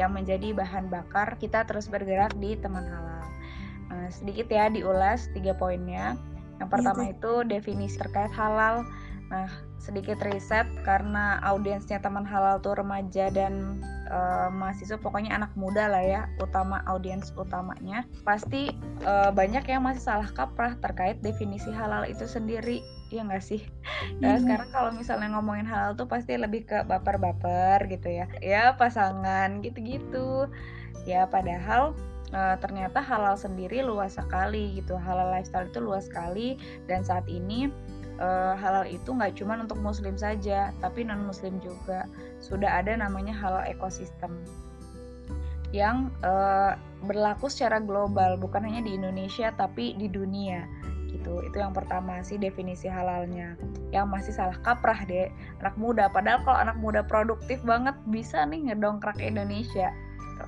yang 0.00 0.12
menjadi 0.16 0.56
bahan 0.56 0.88
bakar 0.88 1.36
kita 1.36 1.64
terus 1.68 1.88
bergerak 1.88 2.32
di 2.40 2.56
teman 2.56 2.84
halal. 2.88 3.24
Nah, 3.92 4.08
sedikit 4.08 4.48
ya 4.48 4.72
diulas 4.72 5.28
tiga 5.36 5.52
poinnya. 5.52 6.16
Yang 6.60 6.68
pertama 6.68 7.02
iya, 7.08 7.12
itu 7.16 7.32
definisi 7.44 7.96
terkait 8.00 8.32
halal. 8.32 8.84
Nah, 9.28 9.48
sedikit 9.82 10.22
riset 10.22 10.64
karena 10.86 11.42
audiensnya 11.42 11.98
teman 11.98 12.22
halal 12.22 12.62
tuh 12.62 12.78
remaja 12.78 13.34
dan 13.34 13.82
uh, 14.06 14.46
mahasiswa 14.54 14.94
pokoknya 14.94 15.34
anak 15.34 15.50
muda 15.58 15.90
lah 15.90 16.04
ya 16.06 16.22
utama 16.38 16.86
audiens 16.86 17.34
utamanya. 17.34 18.06
Pasti 18.22 18.70
uh, 19.02 19.34
banyak 19.34 19.66
yang 19.66 19.82
masih 19.82 20.06
salah 20.06 20.30
kaprah 20.30 20.78
terkait 20.78 21.18
definisi 21.18 21.74
halal 21.74 22.06
itu 22.06 22.30
sendiri 22.30 22.78
ya 23.10 23.26
nggak 23.26 23.42
sih? 23.42 23.66
Nah, 24.22 24.38
hmm. 24.38 24.46
sekarang 24.46 24.70
kalau 24.70 24.90
misalnya 24.94 25.34
ngomongin 25.34 25.66
halal 25.66 25.98
tuh 25.98 26.06
pasti 26.06 26.38
lebih 26.38 26.62
ke 26.62 26.86
baper-baper 26.86 27.90
gitu 27.90 28.06
ya. 28.06 28.30
Ya 28.38 28.78
pasangan 28.78 29.58
gitu-gitu. 29.66 30.46
Ya 31.02 31.26
padahal 31.26 31.98
uh, 32.30 32.56
ternyata 32.62 33.02
halal 33.02 33.34
sendiri 33.34 33.82
luas 33.82 34.14
sekali 34.14 34.78
gitu. 34.78 34.94
Halal 34.94 35.34
lifestyle 35.34 35.66
itu 35.66 35.82
luas 35.82 36.06
sekali. 36.06 36.54
Dan 36.86 37.02
saat 37.02 37.26
ini 37.26 37.66
uh, 38.18 38.54
halal 38.58 38.84
itu 38.88 39.12
nggak 39.12 39.38
cuma 39.38 39.56
untuk 39.56 39.80
muslim 39.80 40.18
saja 40.18 40.74
tapi 40.82 41.06
non 41.06 41.24
muslim 41.24 41.60
juga. 41.62 42.08
Sudah 42.42 42.82
ada 42.82 42.96
namanya 42.98 43.32
halal 43.32 43.64
ekosistem 43.68 44.32
yang 45.72 46.12
uh, 46.20 46.76
berlaku 47.08 47.48
secara 47.48 47.80
global 47.80 48.36
bukan 48.36 48.68
hanya 48.68 48.84
di 48.84 48.92
Indonesia 48.92 49.50
tapi 49.56 49.96
di 49.96 50.06
dunia 50.06 50.68
gitu. 51.08 51.40
Itu 51.44 51.56
yang 51.60 51.72
pertama 51.72 52.20
sih 52.20 52.36
definisi 52.36 52.88
halalnya. 52.92 53.56
Yang 53.88 54.06
masih 54.08 54.32
salah 54.36 54.56
kaprah 54.60 55.00
deh 55.08 55.32
anak 55.64 55.76
muda 55.80 56.12
padahal 56.12 56.44
kalau 56.44 56.58
anak 56.60 56.76
muda 56.80 57.00
produktif 57.04 57.60
banget 57.64 57.96
bisa 58.08 58.44
nih 58.44 58.72
ngedongkrak 58.72 59.16
Indonesia 59.20 59.92
gitu. 60.20 60.44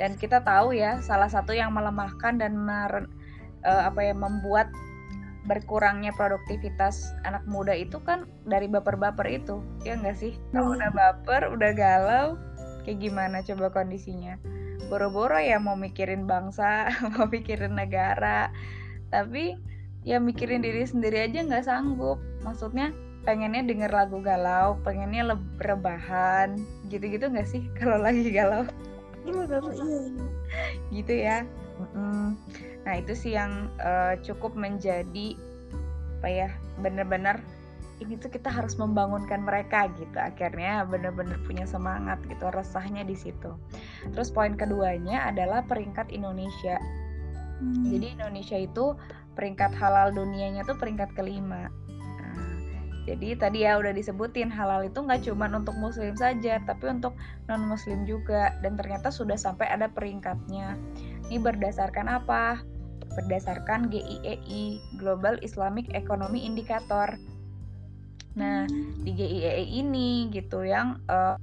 dan 0.00 0.16
kita 0.16 0.40
tahu 0.42 0.72
ya 0.72 0.98
salah 1.04 1.28
satu 1.28 1.52
yang 1.52 1.70
melemahkan 1.76 2.40
dan 2.40 2.56
mer, 2.56 3.06
uh, 3.62 3.82
apa 3.86 4.00
ya 4.02 4.14
membuat 4.16 4.72
berkurangnya 5.42 6.14
produktivitas 6.14 7.10
anak 7.26 7.42
muda 7.50 7.74
itu 7.74 7.98
kan 8.06 8.30
dari 8.46 8.70
baper-baper 8.70 9.26
itu 9.26 9.58
ya 9.82 9.98
enggak 9.98 10.18
sih? 10.18 10.32
Kalau 10.54 10.70
hmm. 10.72 10.76
udah 10.78 10.90
baper 10.94 11.42
udah 11.50 11.70
galau 11.74 12.26
kayak 12.86 13.02
gimana 13.02 13.42
coba 13.42 13.74
kondisinya? 13.74 14.38
Boro-boro 14.86 15.38
ya 15.42 15.58
mau 15.58 15.74
mikirin 15.74 16.30
bangsa 16.30 16.90
mau 17.18 17.26
mikirin 17.26 17.74
negara 17.74 18.54
tapi 19.10 19.58
ya 20.06 20.22
mikirin 20.22 20.62
diri 20.62 20.86
sendiri 20.86 21.26
aja 21.26 21.42
nggak 21.42 21.66
sanggup. 21.66 22.22
Maksudnya 22.46 22.94
pengennya 23.26 23.66
denger 23.66 23.90
lagu 23.90 24.18
galau 24.22 24.78
pengennya 24.82 25.34
rebahan 25.58 26.58
gitu-gitu 26.90 27.30
nggak 27.30 27.50
sih 27.50 27.66
kalau 27.78 27.98
lagi 27.98 28.30
galau? 28.30 28.62
Iya, 29.22 29.42
iya. 29.46 30.02
gitu 30.90 31.12
ya. 31.14 31.38
Mm 31.78 31.86
-mm 31.94 32.71
Nah, 32.82 32.94
itu 32.98 33.14
sih 33.14 33.38
yang 33.38 33.70
uh, 33.78 34.18
cukup 34.26 34.58
menjadi 34.58 35.38
apa 36.22 36.28
ya, 36.30 36.50
benar-benar 36.78 37.42
ini 38.02 38.18
tuh 38.18 38.30
kita 38.34 38.50
harus 38.50 38.74
membangunkan 38.74 39.46
mereka 39.46 39.86
gitu. 39.94 40.18
Akhirnya 40.18 40.82
benar-benar 40.82 41.38
punya 41.46 41.62
semangat 41.66 42.18
gitu, 42.26 42.50
resahnya 42.50 43.06
di 43.06 43.14
situ. 43.14 43.54
Terus 44.10 44.34
poin 44.34 44.58
keduanya 44.58 45.30
adalah 45.30 45.62
peringkat 45.62 46.10
Indonesia. 46.10 46.82
Hmm. 47.62 47.86
Jadi 47.86 48.18
Indonesia 48.18 48.58
itu 48.58 48.98
peringkat 49.38 49.72
halal 49.78 50.10
dunianya 50.10 50.66
tuh 50.66 50.74
peringkat 50.74 51.14
kelima. 51.14 51.70
Nah, 52.18 52.50
jadi 53.06 53.38
tadi 53.38 53.62
ya 53.62 53.78
udah 53.78 53.94
disebutin 53.94 54.50
halal 54.50 54.82
itu 54.82 54.98
nggak 54.98 55.22
cuma 55.22 55.46
untuk 55.50 55.78
muslim 55.78 56.18
saja, 56.18 56.58
tapi 56.66 56.90
untuk 56.90 57.14
non 57.46 57.62
muslim 57.70 58.02
juga. 58.02 58.58
Dan 58.66 58.74
ternyata 58.74 59.14
sudah 59.14 59.38
sampai 59.38 59.70
ada 59.70 59.86
peringkatnya. 59.86 60.74
Ini 61.30 61.38
berdasarkan 61.38 62.10
apa? 62.10 62.71
Berdasarkan 63.16 63.92
GIEI 63.92 64.36
e 64.48 64.62
Global 64.96 65.38
Islamic 65.44 65.90
Economy 65.92 66.44
Indicator. 66.44 67.16
Nah, 68.38 68.64
di 69.04 69.10
GIEI 69.12 69.62
e 69.62 69.64
ini 69.84 70.32
gitu 70.32 70.64
yang 70.64 71.00
uh, 71.12 71.36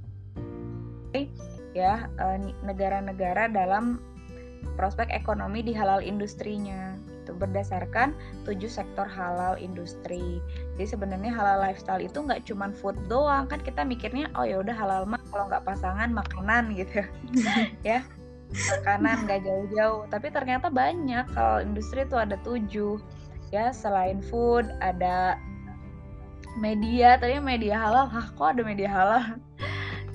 ya 1.74 2.10
uh, 2.18 2.38
negara-negara 2.66 3.50
dalam 3.50 4.02
prospek 4.74 5.08
ekonomi 5.14 5.64
di 5.64 5.72
halal 5.72 6.02
industrinya 6.02 6.98
itu 7.20 7.36
berdasarkan 7.36 8.16
tujuh 8.48 8.66
sektor 8.66 9.06
halal 9.06 9.54
industri. 9.60 10.40
Jadi 10.74 10.86
sebenarnya 10.88 11.30
halal 11.30 11.62
lifestyle 11.62 12.02
itu 12.02 12.18
nggak 12.18 12.48
cuma 12.48 12.72
food 12.74 12.96
doang 13.06 13.46
kan 13.46 13.60
kita 13.62 13.86
mikirnya 13.86 14.26
oh 14.34 14.42
ya 14.42 14.58
udah 14.58 14.74
halal 14.74 15.02
mah 15.06 15.20
kalau 15.30 15.46
nggak 15.46 15.62
pasangan 15.62 16.10
makanan 16.10 16.74
gitu 16.74 17.06
ya 17.88 18.02
makanan 18.50 19.26
gak 19.26 19.42
jauh-jauh. 19.46 20.06
Tapi 20.10 20.28
ternyata 20.30 20.68
banyak. 20.68 21.26
Kalau 21.34 21.58
industri 21.62 22.04
itu 22.04 22.16
ada 22.18 22.36
tujuh. 22.42 22.98
Ya 23.50 23.74
selain 23.74 24.22
food 24.22 24.70
ada 24.82 25.38
media. 26.58 27.18
Tadi 27.18 27.38
media 27.42 27.78
halal 27.78 28.06
hah 28.10 28.26
kok 28.34 28.58
ada 28.58 28.62
media 28.62 28.90
halal? 28.90 29.24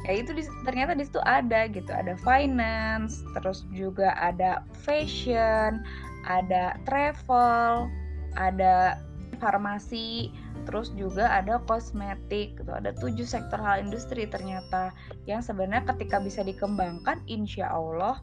Ya 0.06 0.22
itu 0.22 0.38
di, 0.38 0.46
ternyata 0.62 0.94
di 0.94 1.02
situ 1.02 1.18
ada 1.26 1.66
gitu. 1.66 1.90
Ada 1.90 2.14
finance 2.22 3.26
terus 3.34 3.66
juga 3.74 4.14
ada 4.22 4.62
fashion 4.86 5.82
ada 6.30 6.78
travel 6.86 7.90
ada 8.38 9.02
farmasi 9.38 10.34
terus 10.66 10.92
juga 10.98 11.30
ada 11.30 11.62
kosmetik 11.70 12.60
gitu 12.60 12.72
ada 12.74 12.92
tujuh 12.98 13.26
sektor 13.26 13.62
hal 13.62 13.86
industri 13.86 14.26
ternyata 14.26 14.92
yang 15.30 15.40
sebenarnya 15.46 15.86
ketika 15.96 16.18
bisa 16.20 16.42
dikembangkan 16.42 17.22
insya 17.30 17.70
Allah 17.70 18.20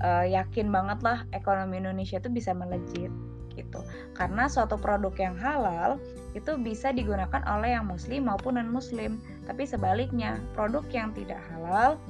uh, 0.00 0.26
yakin 0.26 0.68
banget 0.68 1.00
lah 1.00 1.24
ekonomi 1.32 1.80
Indonesia 1.80 2.20
itu 2.20 2.28
bisa 2.28 2.52
melejit 2.52 3.10
gitu. 3.52 3.84
Karena 4.16 4.48
suatu 4.48 4.80
produk 4.80 5.12
yang 5.20 5.36
halal 5.36 6.00
itu 6.32 6.56
bisa 6.56 6.90
digunakan 6.90 7.44
oleh 7.44 7.76
yang 7.76 7.84
muslim 7.84 8.24
maupun 8.24 8.56
non 8.56 8.72
muslim 8.72 9.20
tapi 9.44 9.68
sebaliknya 9.68 10.40
produk 10.56 10.80
yang 10.88 11.12
tidak 11.12 11.36
halal 11.52 12.00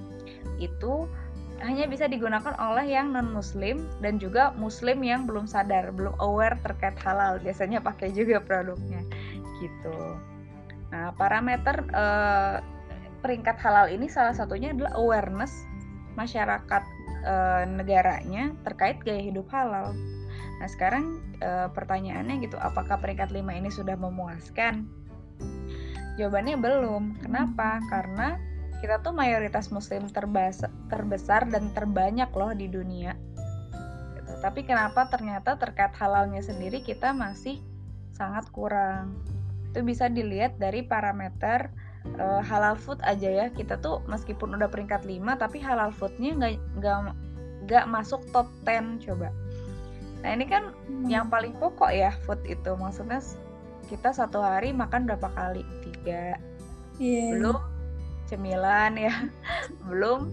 itu 0.63 1.11
hanya 1.63 1.87
bisa 1.91 2.07
digunakan 2.07 2.55
oleh 2.59 2.87
yang 2.87 3.11
non 3.11 3.35
muslim 3.35 3.83
dan 3.99 4.23
juga 4.23 4.55
muslim 4.55 5.03
yang 5.03 5.27
belum 5.27 5.51
sadar 5.51 5.91
belum 5.91 6.15
aware 6.23 6.59
terkait 6.63 6.95
halal. 7.03 7.43
Biasanya 7.43 7.83
pakai 7.83 8.15
juga 8.15 8.39
produknya 8.39 9.03
gitu. 9.63 10.19
Nah 10.91 11.15
parameter 11.15 11.87
eh, 11.95 12.59
peringkat 13.23 13.57
halal 13.63 13.87
ini 13.89 14.11
salah 14.11 14.35
satunya 14.35 14.75
adalah 14.75 14.99
awareness 14.99 15.55
masyarakat 16.19 16.83
eh, 17.23 17.65
negaranya 17.71 18.53
terkait 18.67 18.99
gaya 19.07 19.23
hidup 19.23 19.47
halal. 19.55 19.95
Nah 20.59 20.69
sekarang 20.69 21.23
eh, 21.39 21.71
pertanyaannya 21.71 22.43
gitu 22.43 22.59
apakah 22.59 22.99
peringkat 22.99 23.31
lima 23.31 23.55
ini 23.55 23.71
sudah 23.71 23.95
memuaskan? 23.95 24.91
Jawabannya 26.21 26.61
belum. 26.61 27.25
Kenapa? 27.25 27.81
Karena 27.89 28.37
kita 28.85 28.99
tuh 29.01 29.15
mayoritas 29.15 29.71
muslim 29.71 30.11
terbesar 30.91 31.47
dan 31.49 31.71
terbanyak 31.71 32.29
loh 32.35 32.51
di 32.53 32.67
dunia. 32.67 33.15
Gitu. 34.19 34.33
tapi 34.43 34.67
kenapa 34.67 35.07
ternyata 35.11 35.55
terkait 35.59 35.95
halalnya 35.99 36.43
sendiri 36.43 36.83
kita 36.83 37.11
masih 37.15 37.63
sangat 38.15 38.47
kurang 38.55 39.19
itu 39.73 39.81
bisa 39.81 40.13
dilihat 40.13 40.61
dari 40.61 40.85
parameter 40.85 41.73
uh, 42.21 42.45
halal 42.45 42.77
food 42.77 43.01
aja 43.09 43.25
ya. 43.25 43.47
Kita 43.49 43.81
tuh 43.81 44.05
meskipun 44.05 44.53
udah 44.61 44.69
peringkat 44.69 45.09
5 45.09 45.41
tapi 45.41 45.65
halal 45.65 45.89
foodnya 45.97 46.37
nggak 46.37 46.53
nggak 46.77 46.97
nggak 47.65 47.85
masuk 47.89 48.21
top 48.37 48.53
10 48.69 49.01
coba. 49.09 49.33
Nah 50.21 50.31
ini 50.37 50.45
kan 50.45 50.77
hmm. 50.77 51.09
yang 51.09 51.33
paling 51.33 51.57
pokok 51.57 51.89
ya 51.89 52.13
food 52.29 52.45
itu. 52.45 52.77
Maksudnya 52.77 53.25
kita 53.89 54.13
satu 54.13 54.45
hari 54.45 54.77
makan 54.77 55.09
berapa 55.09 55.33
kali? 55.33 55.65
Tiga. 55.89 56.37
Yeah. 57.01 57.41
belum 57.41 57.57
cemilan 58.29 59.01
ya. 59.01 59.33
Belum 59.89 60.29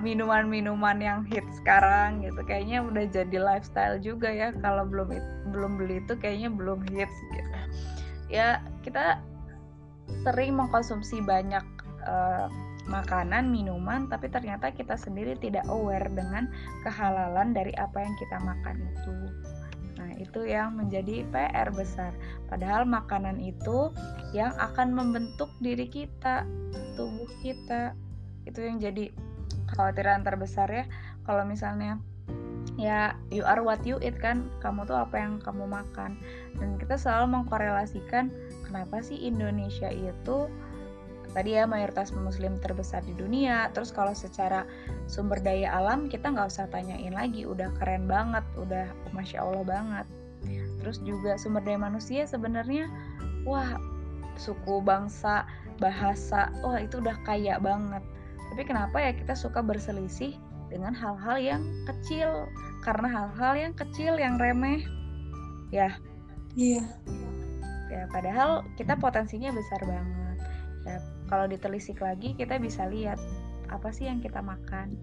minuman 0.00 0.46
minuman-minuman 0.46 0.96
yang 1.00 1.20
hit 1.26 1.44
sekarang 1.56 2.20
gitu. 2.20 2.40
Kayaknya 2.44 2.84
udah 2.84 3.04
jadi 3.08 3.36
lifestyle 3.40 3.96
juga 3.98 4.28
ya. 4.28 4.52
Kalau 4.60 4.84
belum 4.86 5.10
belum 5.50 5.72
beli 5.80 6.04
itu 6.04 6.14
kayaknya 6.20 6.52
belum 6.52 6.84
hits 6.88 7.16
gitu 7.34 7.52
ya 8.32 8.64
kita 8.80 9.20
sering 10.24 10.56
mengkonsumsi 10.56 11.20
banyak 11.22 11.62
uh, 12.08 12.48
makanan, 12.86 13.46
minuman, 13.46 14.10
tapi 14.10 14.26
ternyata 14.26 14.74
kita 14.74 14.98
sendiri 14.98 15.38
tidak 15.38 15.62
aware 15.70 16.10
dengan 16.10 16.50
kehalalan 16.82 17.54
dari 17.54 17.70
apa 17.78 18.02
yang 18.02 18.14
kita 18.18 18.36
makan 18.42 18.76
itu. 18.90 19.14
Nah, 20.02 20.10
itu 20.18 20.40
yang 20.50 20.74
menjadi 20.74 21.22
PR 21.30 21.70
besar. 21.70 22.10
Padahal 22.50 22.82
makanan 22.82 23.38
itu 23.38 23.94
yang 24.34 24.50
akan 24.58 24.90
membentuk 24.90 25.52
diri 25.62 25.86
kita, 25.86 26.42
tubuh 26.98 27.30
kita. 27.38 27.94
Itu 28.42 28.66
yang 28.66 28.82
jadi 28.82 29.14
kekhawatiran 29.70 30.26
terbesar 30.26 30.66
ya. 30.66 30.84
Kalau 31.22 31.46
misalnya 31.46 32.02
ya 32.80 33.14
you 33.28 33.44
are 33.44 33.60
what 33.60 33.82
you 33.84 34.00
eat 34.00 34.16
kan, 34.18 34.48
kamu 34.64 34.88
tuh 34.88 34.96
apa 34.96 35.18
yang 35.18 35.38
kamu 35.42 35.68
makan. 35.68 36.18
Dan 36.56 36.78
kita 36.80 36.96
selalu 36.96 37.40
mengkorelasikan 37.40 38.32
kenapa 38.66 39.04
sih 39.04 39.18
Indonesia 39.18 39.90
itu 39.92 40.48
tadi 41.32 41.56
ya 41.56 41.64
mayoritas 41.64 42.12
muslim 42.12 42.60
terbesar 42.60 43.00
di 43.04 43.16
dunia. 43.16 43.72
Terus 43.72 43.90
kalau 43.90 44.12
secara 44.12 44.68
sumber 45.08 45.40
daya 45.40 45.72
alam 45.72 46.06
kita 46.08 46.28
nggak 46.28 46.48
usah 46.48 46.68
tanyain 46.68 47.12
lagi. 47.16 47.48
Udah 47.48 47.72
keren 47.80 48.04
banget 48.06 48.44
udah 48.56 48.88
masya 49.16 49.40
allah 49.42 49.64
banget. 49.64 50.06
Terus 50.82 51.00
juga 51.06 51.38
sumber 51.40 51.64
daya 51.64 51.80
manusia 51.80 52.26
sebenarnya 52.28 52.90
wah 53.48 53.78
suku 54.36 54.80
bangsa 54.80 55.44
bahasa 55.80 56.48
wah 56.62 56.78
itu 56.78 57.00
udah 57.00 57.16
kaya 57.24 57.56
banget. 57.58 58.04
Tapi 58.52 58.62
kenapa 58.68 59.00
ya 59.00 59.16
kita 59.16 59.32
suka 59.32 59.64
berselisih 59.64 60.36
dengan 60.72 60.96
hal-hal 60.96 61.36
yang 61.36 61.62
kecil 61.84 62.48
karena 62.80 63.08
hal-hal 63.12 63.52
yang 63.52 63.74
kecil 63.76 64.16
yang 64.16 64.40
remeh. 64.40 64.80
Ya. 65.68 66.00
Iya. 66.56 66.88
Ya 67.92 68.08
padahal 68.08 68.64
kita 68.80 68.96
potensinya 68.96 69.52
besar 69.52 69.84
banget. 69.84 70.38
Ya 70.88 70.96
kalau 71.28 71.44
ditelisik 71.44 72.00
lagi 72.00 72.32
kita 72.32 72.56
bisa 72.56 72.88
lihat 72.88 73.20
apa 73.68 73.92
sih 73.92 74.08
yang 74.08 74.24
kita 74.24 74.40
makan. 74.40 74.96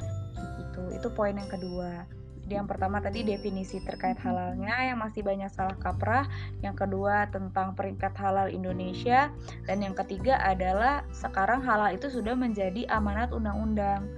Itu 0.57 0.81
itu 0.97 1.07
poin 1.13 1.37
yang 1.37 1.47
kedua. 1.47 2.09
Jadi 2.49 2.57
yang 2.57 2.65
pertama 2.65 2.97
tadi 2.97 3.21
definisi 3.21 3.77
terkait 3.77 4.17
halalnya 4.25 4.73
yang 4.81 4.97
masih 4.97 5.21
banyak 5.21 5.53
salah 5.53 5.77
kaprah. 5.77 6.25
Yang 6.65 6.81
kedua 6.81 7.29
tentang 7.29 7.77
peringkat 7.77 8.17
halal 8.17 8.49
Indonesia. 8.49 9.29
Dan 9.69 9.85
yang 9.85 9.93
ketiga 9.93 10.41
adalah 10.41 11.05
sekarang 11.13 11.61
halal 11.61 11.93
itu 11.93 12.09
sudah 12.09 12.33
menjadi 12.33 12.89
amanat 12.89 13.29
undang-undang 13.37 14.09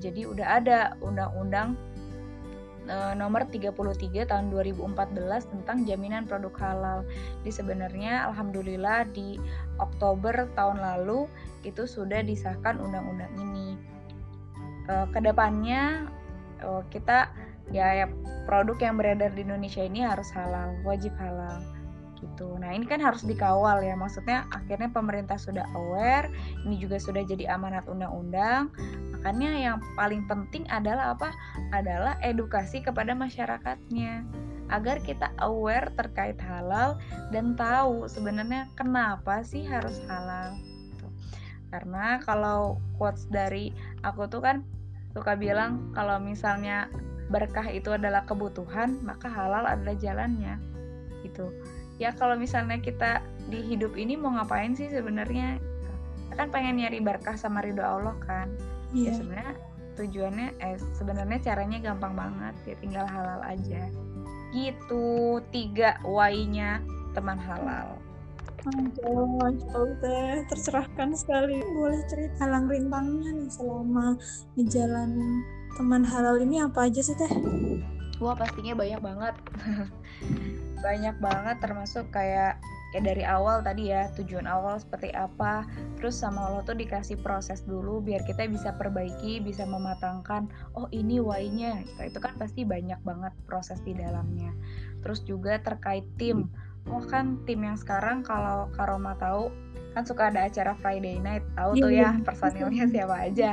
jadi 0.00 0.26
udah 0.26 0.46
ada 0.60 0.78
undang-undang 1.04 1.76
e, 2.88 2.96
nomor 3.14 3.44
33 3.46 3.76
tahun 4.26 4.48
2014 4.48 5.52
tentang 5.52 5.84
jaminan 5.84 6.24
produk 6.24 6.54
halal. 6.56 6.98
Di 7.44 7.52
sebenarnya 7.52 8.32
alhamdulillah 8.32 9.12
di 9.12 9.36
Oktober 9.76 10.48
tahun 10.56 10.80
lalu 10.80 11.28
itu 11.68 11.84
sudah 11.84 12.24
disahkan 12.24 12.80
undang-undang 12.80 13.30
ini. 13.36 13.76
E, 14.88 14.94
ke 15.12 15.20
depannya 15.20 16.08
e, 16.64 16.68
kita 16.88 17.28
ya, 17.70 18.04
ya 18.04 18.06
produk 18.48 18.80
yang 18.80 18.96
beredar 18.96 19.30
di 19.36 19.44
Indonesia 19.44 19.84
ini 19.84 20.00
harus 20.02 20.32
halal, 20.32 20.74
wajib 20.82 21.12
halal 21.20 21.60
gitu. 22.20 22.56
Nah 22.60 22.72
ini 22.72 22.84
kan 22.84 23.00
harus 23.00 23.24
dikawal 23.24 23.80
ya, 23.80 23.96
maksudnya 23.96 24.44
akhirnya 24.52 24.92
pemerintah 24.92 25.40
sudah 25.40 25.64
aware, 25.72 26.28
ini 26.68 26.76
juga 26.76 27.00
sudah 27.00 27.24
jadi 27.24 27.56
amanat 27.56 27.88
undang-undang. 27.88 28.72
Makanya 29.16 29.50
yang 29.56 29.76
paling 29.96 30.24
penting 30.28 30.64
adalah 30.68 31.16
apa? 31.16 31.32
Adalah 31.72 32.16
edukasi 32.24 32.80
kepada 32.84 33.12
masyarakatnya 33.12 34.24
agar 34.70 35.02
kita 35.02 35.34
aware 35.42 35.90
terkait 35.98 36.38
halal 36.38 36.96
dan 37.34 37.58
tahu 37.58 38.06
sebenarnya 38.06 38.70
kenapa 38.78 39.42
sih 39.42 39.66
harus 39.66 39.98
halal 40.06 40.54
karena 41.70 42.18
kalau 42.26 42.82
quotes 42.98 43.30
dari 43.30 43.70
aku 44.02 44.26
tuh 44.26 44.42
kan 44.42 44.66
suka 45.14 45.38
bilang 45.38 45.90
kalau 45.94 46.18
misalnya 46.18 46.90
berkah 47.30 47.66
itu 47.70 47.94
adalah 47.94 48.26
kebutuhan 48.26 48.98
maka 49.06 49.30
halal 49.30 49.62
adalah 49.66 49.94
jalannya 49.98 50.58
gitu 51.22 51.50
ya 52.00 52.16
kalau 52.16 52.34
misalnya 52.34 52.80
kita 52.80 53.20
di 53.52 53.60
hidup 53.60 53.92
ini 53.94 54.16
mau 54.16 54.32
ngapain 54.32 54.72
sih 54.72 54.88
sebenarnya 54.88 55.60
kan 56.32 56.48
pengen 56.48 56.80
nyari 56.80 57.04
berkah 57.04 57.36
sama 57.36 57.60
ridho 57.60 57.84
Allah 57.84 58.16
kan 58.24 58.48
yeah. 58.96 59.04
ya 59.04 59.10
iya. 59.10 59.12
sebenarnya 59.20 59.54
tujuannya 60.00 60.48
eh 60.64 60.76
sebenarnya 60.96 61.38
caranya 61.44 61.78
gampang 61.92 62.16
banget 62.16 62.54
ya 62.64 62.74
tinggal 62.80 63.04
halal 63.04 63.44
aja 63.44 63.84
gitu 64.56 65.38
tiga 65.52 66.00
why-nya 66.08 66.80
teman 67.12 67.36
halal 67.36 68.00
Allah 69.08 69.56
teh 70.04 70.44
tercerahkan 70.52 71.16
sekali. 71.16 71.64
Boleh 71.64 72.04
cerita 72.12 72.44
halang 72.44 72.68
rintangnya 72.68 73.32
nih 73.32 73.48
selama 73.48 74.20
ngejalanin 74.52 75.40
teman 75.80 76.04
halal 76.04 76.36
ini 76.44 76.60
apa 76.60 76.92
aja 76.92 77.00
sih 77.00 77.16
teh? 77.16 77.32
Wah 78.20 78.36
pastinya 78.36 78.76
banyak 78.76 79.00
banget. 79.00 79.34
banyak 80.80 81.16
banget 81.20 81.56
termasuk 81.62 82.08
kayak 82.12 82.60
ya 82.90 83.00
dari 83.00 83.22
awal 83.22 83.62
tadi 83.62 83.94
ya 83.94 84.10
tujuan 84.18 84.50
awal 84.50 84.82
seperti 84.82 85.14
apa 85.14 85.62
terus 85.94 86.18
sama 86.18 86.50
Allah 86.50 86.66
tuh 86.66 86.74
dikasih 86.74 87.22
proses 87.22 87.62
dulu 87.62 88.02
biar 88.02 88.26
kita 88.26 88.50
bisa 88.50 88.74
perbaiki 88.74 89.38
bisa 89.38 89.62
mematangkan 89.62 90.50
oh 90.74 90.90
ini 90.90 91.22
why-nya. 91.22 91.86
Nah, 91.98 92.04
itu 92.10 92.18
kan 92.18 92.34
pasti 92.34 92.66
banyak 92.66 92.98
banget 93.06 93.30
proses 93.46 93.78
di 93.86 93.94
dalamnya. 93.94 94.50
Terus 95.06 95.22
juga 95.22 95.62
terkait 95.62 96.04
tim. 96.18 96.50
Oh 96.90 97.04
kan 97.04 97.38
tim 97.46 97.62
yang 97.62 97.78
sekarang 97.78 98.26
kalau 98.26 98.66
Karoma 98.74 99.14
tahu 99.20 99.52
kan 99.90 100.06
suka 100.06 100.30
ada 100.30 100.46
acara 100.46 100.74
Friday 100.78 101.18
night. 101.22 101.42
Tahu 101.54 101.78
tuh 101.78 101.90
ya 101.94 102.14
iya. 102.14 102.22
personilnya 102.26 102.90
siapa 102.94 103.16
aja. 103.26 103.50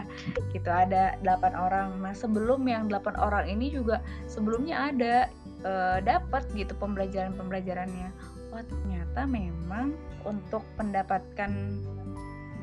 Gitu 0.53 0.69
ada 0.69 1.17
8 1.21 1.53
orang. 1.53 1.97
Nah 2.01 2.13
sebelum 2.13 2.65
yang 2.65 2.89
8 2.89 3.17
orang 3.17 3.45
ini 3.49 3.69
juga 3.73 4.01
sebelumnya 4.25 4.93
ada 4.93 5.29
uh, 5.67 5.99
dapat 5.99 6.47
gitu 6.55 6.71
pembelajaran 6.79 7.35
pembelajarannya 7.35 8.09
oh 8.55 8.63
ternyata 8.63 9.27
memang 9.27 9.91
untuk 10.23 10.63
mendapatkan 10.79 11.51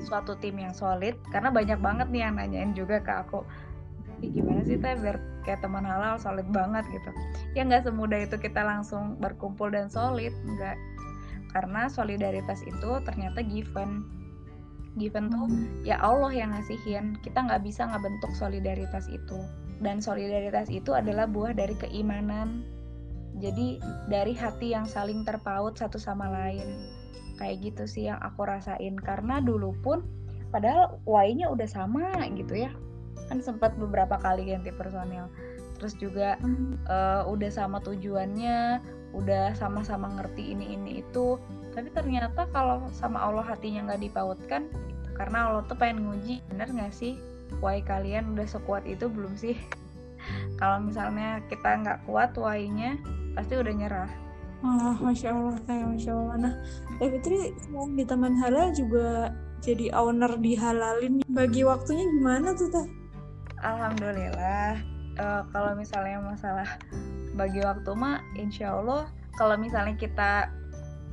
suatu 0.01 0.37
tim 0.41 0.57
yang 0.57 0.73
solid 0.73 1.15
karena 1.29 1.53
banyak 1.53 1.77
banget 1.81 2.09
nih 2.09 2.23
yang 2.25 2.35
nanyain 2.41 2.73
juga 2.73 3.05
ke 3.05 3.13
aku 3.13 3.45
gimana 4.23 4.65
sih 4.65 4.81
teh 4.81 4.97
biar 4.97 5.21
kayak 5.45 5.61
teman 5.61 5.85
halal 5.85 6.17
solid 6.17 6.47
banget 6.49 6.87
gitu. 6.89 7.11
Ya 7.53 7.67
nggak 7.67 7.85
semudah 7.85 8.25
itu 8.25 8.37
kita 8.41 8.65
langsung 8.65 9.21
berkumpul 9.21 9.69
dan 9.69 9.93
solid 9.93 10.33
nggak. 10.33 10.77
Karena 11.53 11.87
solidaritas 11.87 12.65
itu 12.65 12.91
ternyata 13.05 13.45
given. 13.45 14.07
Given 14.95 15.27
tuh 15.29 15.51
hmm. 15.51 15.83
ya 15.83 15.99
Allah 15.99 16.31
yang 16.31 16.55
ngasihin 16.55 17.19
kita 17.21 17.45
nggak 17.45 17.67
bisa 17.67 17.85
ngebentuk 17.91 18.33
solidaritas 18.39 19.11
itu. 19.11 19.39
Dan 19.83 19.99
solidaritas 19.99 20.71
itu 20.71 20.95
adalah 20.95 21.27
buah 21.27 21.53
dari 21.53 21.75
keimanan 21.77 22.63
jadi 23.43 23.83
dari 24.07 24.35
hati 24.35 24.75
yang 24.77 24.87
saling 24.87 25.27
terpaut 25.27 25.75
satu 25.75 25.99
sama 25.99 26.31
lain. 26.31 26.91
Kayak 27.35 27.57
gitu 27.67 27.85
sih 27.91 28.05
yang 28.07 28.23
aku 28.23 28.47
rasain. 28.47 28.95
Karena 28.95 29.43
dulu 29.43 29.75
pun 29.83 30.07
padahal 30.55 31.03
why-nya 31.03 31.51
udah 31.51 31.67
sama 31.67 32.15
gitu 32.35 32.55
ya. 32.55 32.71
Kan 33.27 33.43
sempat 33.43 33.75
beberapa 33.75 34.19
kali 34.23 34.55
ganti 34.55 34.71
personil 34.71 35.27
terus 35.75 35.99
juga 35.99 36.39
hmm. 36.39 36.87
uh, 36.87 37.23
udah 37.29 37.51
sama 37.51 37.83
tujuannya 37.83 38.79
udah 39.15 39.55
sama-sama 39.59 40.11
ngerti 40.19 40.55
ini 40.55 40.75
ini 40.79 40.91
itu. 41.03 41.39
Tapi 41.75 41.91
ternyata 41.91 42.47
kalau 42.55 42.87
sama 42.95 43.19
Allah 43.23 43.43
hatinya 43.43 43.91
nggak 43.91 44.03
dipautkan 44.11 44.71
karena 45.15 45.51
Allah 45.51 45.63
tuh 45.67 45.79
pengen 45.79 46.07
nguji. 46.07 46.43
Bener 46.51 46.71
nggak 46.71 46.95
sih? 46.95 47.19
Why 47.63 47.83
kalian 47.83 48.35
udah 48.35 48.47
sekuat 48.47 48.87
itu 48.87 49.07
belum 49.07 49.39
sih? 49.39 49.55
Kalau 50.59 50.81
misalnya 50.81 51.45
kita 51.53 51.85
nggak 51.85 52.09
kuat 52.09 52.33
why-nya 52.41 52.97
pasti 53.35 53.55
udah 53.59 53.75
nyerah 53.75 54.13
Oh, 54.65 54.97
Masya 54.97 55.29
Allah, 55.29 55.61
kayak 55.69 55.93
Masya 55.93 56.13
Allah. 56.17 56.37
Nah, 56.41 56.55
Teh 56.97 57.13
Fitri 57.13 57.53
di 57.69 58.05
Taman 58.09 58.33
Halal 58.41 58.73
juga 58.73 59.29
jadi 59.61 59.93
owner 59.93 60.41
di 60.41 60.57
Halalin. 60.57 61.21
Bagi 61.29 61.69
waktunya 61.69 62.09
gimana 62.09 62.57
tuh, 62.57 62.73
Teh? 62.73 62.89
Alhamdulillah 63.61 64.81
uh, 65.19 65.43
kalau 65.51 65.73
misalnya 65.79 66.21
masalah 66.21 66.69
bagi 67.35 67.65
waktu 67.65 67.91
mah 67.97 68.23
insya 68.39 68.77
Allah 68.79 69.11
kalau 69.35 69.59
misalnya 69.59 69.97
kita 69.99 70.53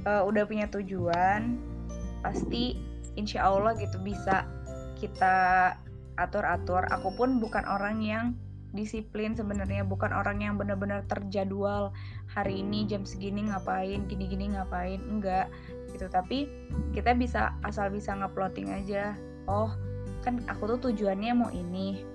uh, 0.06 0.22
udah 0.26 0.46
punya 0.46 0.70
tujuan 0.70 1.58
pasti 2.22 2.78
insya 3.18 3.50
Allah 3.50 3.74
gitu 3.80 3.98
bisa 4.04 4.46
kita 5.00 5.74
atur-atur 6.20 6.86
aku 6.94 7.10
pun 7.18 7.42
bukan 7.42 7.66
orang 7.66 7.98
yang 8.04 8.26
disiplin 8.72 9.36
sebenarnya 9.36 9.84
bukan 9.84 10.16
orang 10.16 10.44
yang 10.44 10.56
benar-benar 10.56 11.04
terjadwal 11.12 11.92
hari 12.32 12.64
ini 12.64 12.88
jam 12.88 13.04
segini 13.04 13.52
ngapain 13.52 14.08
gini-gini 14.08 14.56
ngapain 14.56 15.00
enggak 15.08 15.52
gitu. 15.92 16.08
Tapi 16.08 16.48
kita 16.96 17.16
bisa 17.16 17.56
asal 17.68 17.92
bisa 17.92 18.16
nguploading 18.16 18.72
aja 18.72 19.16
oh 19.52 19.76
kan 20.22 20.40
aku 20.48 20.78
tuh 20.78 20.92
tujuannya 20.92 21.34
mau 21.34 21.50
ini 21.52 22.06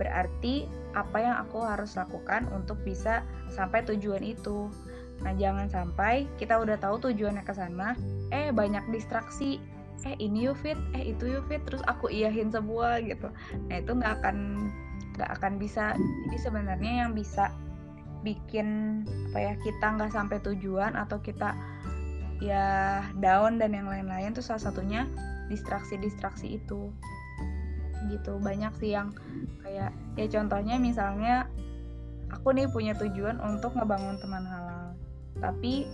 berarti 0.00 0.64
apa 0.96 1.18
yang 1.22 1.36
aku 1.38 1.62
harus 1.62 1.94
lakukan 1.94 2.48
untuk 2.50 2.80
bisa 2.82 3.22
sampai 3.52 3.84
tujuan 3.86 4.24
itu. 4.24 4.72
Nah 5.20 5.36
jangan 5.36 5.68
sampai 5.68 6.24
kita 6.40 6.56
udah 6.56 6.80
tahu 6.80 6.98
tujuannya 7.10 7.44
ke 7.44 7.52
sana 7.52 7.94
eh 8.32 8.50
banyak 8.50 8.82
distraksi 8.90 9.60
eh 10.08 10.16
ini 10.16 10.48
yuk 10.48 10.56
fit 10.64 10.80
eh 10.96 11.12
itu 11.12 11.28
yuk 11.28 11.44
fit 11.52 11.60
terus 11.68 11.84
aku 11.84 12.08
iyahin 12.08 12.48
semua 12.48 12.98
gitu. 13.04 13.28
Nah 13.68 13.76
itu 13.78 13.92
nggak 13.92 14.24
akan 14.24 14.36
nggak 15.20 15.36
akan 15.36 15.60
bisa. 15.60 15.92
Jadi 15.96 16.36
sebenarnya 16.40 17.04
yang 17.04 17.12
bisa 17.12 17.52
bikin 18.24 19.00
apa 19.32 19.38
ya 19.40 19.52
kita 19.60 19.86
nggak 19.96 20.12
sampai 20.12 20.40
tujuan 20.44 20.96
atau 20.96 21.20
kita 21.20 21.56
ya 22.40 23.00
down 23.20 23.60
dan 23.60 23.76
yang 23.76 23.88
lain-lain 23.88 24.32
tuh 24.32 24.44
salah 24.44 24.72
satunya 24.72 25.04
distraksi-distraksi 25.52 26.56
itu. 26.56 26.88
Gitu 28.08 28.32
banyak 28.40 28.72
sih 28.80 28.96
yang 28.96 29.12
kayak 29.60 29.92
ya 30.16 30.26
contohnya 30.32 30.80
misalnya 30.80 31.46
aku 32.32 32.54
nih 32.54 32.70
punya 32.70 32.94
tujuan 32.96 33.42
untuk 33.42 33.74
ngebangun 33.74 34.16
teman 34.22 34.46
halal 34.46 34.94
tapi 35.42 35.86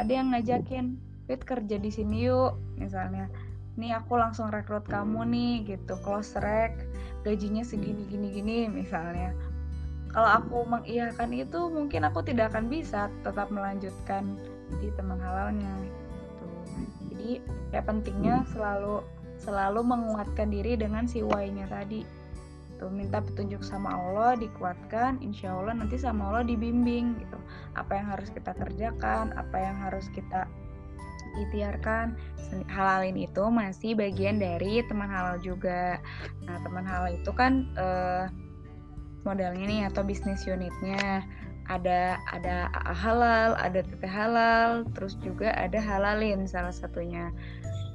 ada 0.00 0.08
yang 0.08 0.32
ngajakin 0.32 0.96
fit 1.28 1.42
kerja 1.44 1.76
di 1.76 1.90
sini 1.92 2.26
yuk 2.26 2.56
misalnya 2.80 3.28
nih 3.76 3.96
aku 3.96 4.20
langsung 4.20 4.52
rekrut 4.52 4.84
kamu 4.84 5.24
nih 5.28 5.54
gitu. 5.76 5.96
Close 6.04 6.36
rec 6.40 6.76
gajinya 7.22 7.62
segini 7.62 8.04
gini 8.06 8.28
gini 8.34 8.58
misalnya. 8.68 9.32
Kalau 10.12 10.28
aku 10.28 10.68
mengiyakan 10.68 11.32
itu 11.32 11.72
mungkin 11.72 12.04
aku 12.04 12.20
tidak 12.20 12.52
akan 12.52 12.68
bisa 12.68 13.08
tetap 13.24 13.48
melanjutkan 13.48 14.36
di 14.80 14.92
teman 14.96 15.20
halalnya 15.20 15.68
gitu. 15.84 16.00
jadi 17.12 17.30
ya 17.76 17.80
pentingnya 17.84 18.40
selalu 18.52 19.04
selalu 19.36 19.84
menguatkan 19.84 20.48
diri 20.48 20.76
dengan 20.76 21.08
si 21.08 21.24
why-nya 21.24 21.64
tadi. 21.68 22.04
Tuh 22.76 22.92
minta 22.92 23.22
petunjuk 23.24 23.62
sama 23.64 23.94
Allah 23.94 24.36
dikuatkan 24.36 25.22
insya 25.24 25.54
Allah 25.54 25.76
nanti 25.76 25.96
sama 25.96 26.28
Allah 26.28 26.44
dibimbing 26.44 27.16
gitu. 27.20 27.38
Apa 27.72 28.00
yang 28.00 28.06
harus 28.12 28.28
kita 28.32 28.52
kerjakan 28.52 29.32
apa 29.32 29.56
yang 29.56 29.76
harus 29.80 30.12
kita 30.12 30.44
ikhtiarkan 31.38 32.16
halalin 32.68 33.16
itu 33.16 33.44
masih 33.48 33.96
bagian 33.96 34.36
dari 34.36 34.84
teman 34.84 35.08
halal 35.08 35.40
juga 35.40 35.96
nah 36.44 36.60
teman 36.60 36.84
halal 36.84 37.12
itu 37.16 37.32
kan 37.32 37.64
eh, 37.76 38.28
modelnya 39.24 39.64
nih 39.64 39.82
atau 39.88 40.02
bisnis 40.04 40.44
unitnya 40.44 41.24
ada 41.70 42.18
ada 42.34 42.66
AA 42.74 42.94
halal, 42.94 43.50
ada 43.54 43.80
teteh 43.86 44.10
halal, 44.10 44.82
terus 44.98 45.14
juga 45.22 45.54
ada 45.54 45.78
halalin 45.78 46.44
salah 46.50 46.74
satunya. 46.74 47.30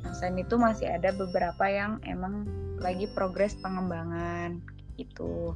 Nah, 0.08 0.14
selain 0.16 0.40
itu 0.40 0.56
masih 0.56 0.88
ada 0.88 1.12
beberapa 1.12 1.68
yang 1.68 2.00
emang 2.08 2.48
lagi 2.80 3.10
progres 3.12 3.60
pengembangan 3.60 4.64
itu. 4.96 5.52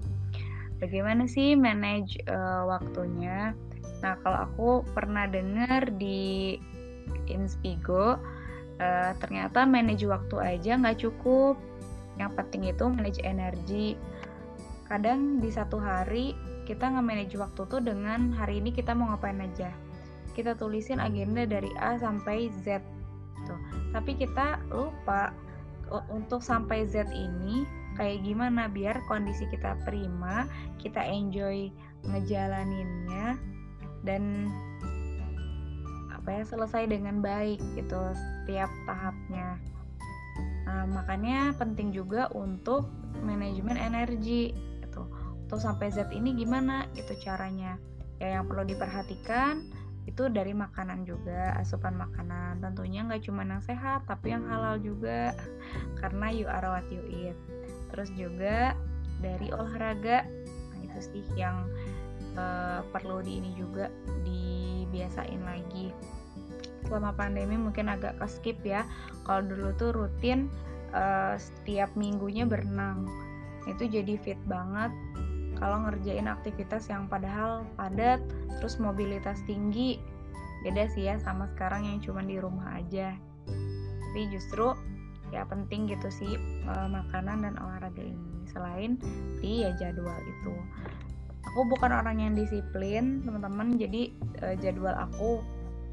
Bagaimana 0.81 1.29
sih 1.29 1.53
manage 1.55 2.19
uh, 2.27 2.67
waktunya? 2.67 3.53
Nah, 4.01 4.17
kalau 4.25 4.39
aku 4.49 4.69
pernah 4.97 5.29
dengar 5.29 5.93
di 5.95 6.57
Inspigo, 7.29 8.19
uh, 8.81 9.11
ternyata 9.19 9.63
manage 9.63 10.05
waktu 10.05 10.35
aja 10.39 10.77
nggak 10.77 11.01
cukup. 11.01 11.55
Yang 12.19 12.31
penting 12.37 12.63
itu 12.69 12.85
manage 12.91 13.21
energi. 13.23 13.87
Kadang 14.85 15.39
di 15.39 15.47
satu 15.47 15.79
hari 15.79 16.35
kita 16.67 16.87
nge-manage 16.87 17.35
waktu 17.35 17.61
tuh 17.67 17.81
dengan 17.81 18.31
hari 18.35 18.63
ini 18.63 18.71
kita 18.71 18.93
mau 18.93 19.11
ngapain 19.11 19.41
aja 19.41 19.73
kita 20.31 20.55
tulisin 20.55 21.03
agenda 21.03 21.43
dari 21.43 21.67
A 21.77 21.99
sampai 21.99 22.47
Z 22.63 22.79
tuh 23.43 23.59
tapi 23.91 24.15
kita 24.15 24.61
lupa 24.71 25.35
untuk 26.07 26.39
sampai 26.39 26.87
Z 26.87 27.11
ini 27.11 27.67
kayak 27.99 28.23
gimana 28.23 28.71
biar 28.71 29.03
kondisi 29.11 29.43
kita 29.51 29.75
prima 29.83 30.47
kita 30.79 31.03
enjoy 31.03 31.67
ngejalaninnya 32.07 33.35
dan 34.07 34.47
apa 36.21 36.37
ya 36.37 36.43
selesai 36.45 36.85
dengan 36.85 37.17
baik 37.17 37.57
gitu 37.73 37.97
setiap 38.13 38.69
tahapnya. 38.85 39.57
Nah, 40.69 40.85
makanya 40.85 41.57
penting 41.57 41.89
juga 41.89 42.29
untuk 42.37 42.85
manajemen 43.25 43.73
energi 43.73 44.53
atau 44.85 45.09
sampai 45.57 45.89
Z 45.89 46.13
ini 46.13 46.37
gimana 46.37 46.85
itu 46.93 47.17
caranya. 47.25 47.81
Ya 48.21 48.37
yang 48.37 48.45
perlu 48.45 48.69
diperhatikan 48.69 49.65
itu 50.05 50.29
dari 50.29 50.53
makanan 50.53 51.09
juga 51.09 51.57
asupan 51.57 51.97
makanan. 51.97 52.61
Tentunya 52.61 53.01
nggak 53.01 53.25
cuma 53.25 53.41
yang 53.41 53.65
sehat 53.65 54.05
tapi 54.05 54.37
yang 54.37 54.45
halal 54.45 54.77
juga 54.77 55.33
karena 55.99 56.29
you 56.29 56.45
are 56.45 56.69
what 56.69 56.85
you 56.93 57.01
eat. 57.09 57.37
Terus 57.89 58.13
juga 58.13 58.77
dari 59.25 59.49
olahraga 59.49 60.23
nah 60.71 60.79
itu 60.85 60.99
sih 61.01 61.25
yang 61.33 61.65
uh, 62.37 62.85
perlu 62.93 63.21
di 63.25 63.41
ini 63.41 63.51
juga 63.57 63.89
dibiasain 64.91 65.39
lagi. 65.47 65.95
Selama 66.83 67.15
pandemi 67.15 67.55
mungkin 67.55 67.87
agak 67.87 68.19
ke 68.19 68.27
skip 68.27 68.59
ya. 68.67 68.83
Kalau 69.23 69.47
dulu 69.47 69.71
tuh 69.79 69.95
rutin 69.95 70.51
uh, 70.91 71.39
setiap 71.39 71.87
minggunya 71.95 72.43
berenang. 72.43 73.07
Itu 73.63 73.87
jadi 73.87 74.19
fit 74.19 74.37
banget. 74.43 74.91
Kalau 75.55 75.87
ngerjain 75.87 76.27
aktivitas 76.27 76.91
yang 76.91 77.07
padahal 77.07 77.63
padat 77.79 78.19
terus 78.59 78.75
mobilitas 78.81 79.39
tinggi 79.47 80.01
beda 80.61 80.85
sih 80.93 81.09
ya 81.09 81.17
sama 81.17 81.49
sekarang 81.55 81.87
yang 81.87 81.97
cuma 82.03 82.19
di 82.21 82.37
rumah 82.37 82.75
aja. 82.75 83.15
Tapi 84.11 84.27
justru 84.27 84.75
ya 85.31 85.47
penting 85.47 85.87
gitu 85.87 86.11
sih 86.11 86.35
uh, 86.67 86.91
makanan 86.91 87.47
dan 87.47 87.55
olahraga 87.61 88.03
ini. 88.03 88.43
Selain 88.51 88.99
di 89.39 89.63
ya 89.63 89.71
jadwal 89.79 90.17
itu 90.27 90.53
aku 91.51 91.67
bukan 91.67 91.91
orang 91.91 92.23
yang 92.23 92.33
disiplin 92.33 93.19
teman-teman. 93.27 93.75
Jadi 93.75 94.15
uh, 94.39 94.55
jadwal 94.63 94.95
aku 94.95 95.43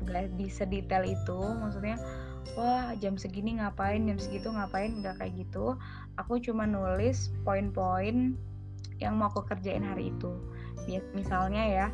gak 0.07 0.31
di 0.39 0.47
sedetail 0.47 1.03
itu. 1.03 1.39
Maksudnya 1.59 1.99
wah 2.55 2.95
jam 3.03 3.19
segini 3.19 3.59
ngapain 3.59 4.07
jam 4.07 4.19
segitu 4.23 4.55
ngapain? 4.55 5.03
Nggak 5.03 5.19
kayak 5.19 5.35
gitu. 5.35 5.75
Aku 6.15 6.39
cuma 6.39 6.63
nulis 6.63 7.35
poin-poin 7.43 8.39
yang 9.03 9.19
mau 9.19 9.27
aku 9.31 9.43
kerjain 9.51 9.83
hari 9.83 10.15
itu. 10.15 10.31
Misalnya 11.13 11.67
ya 11.67 11.87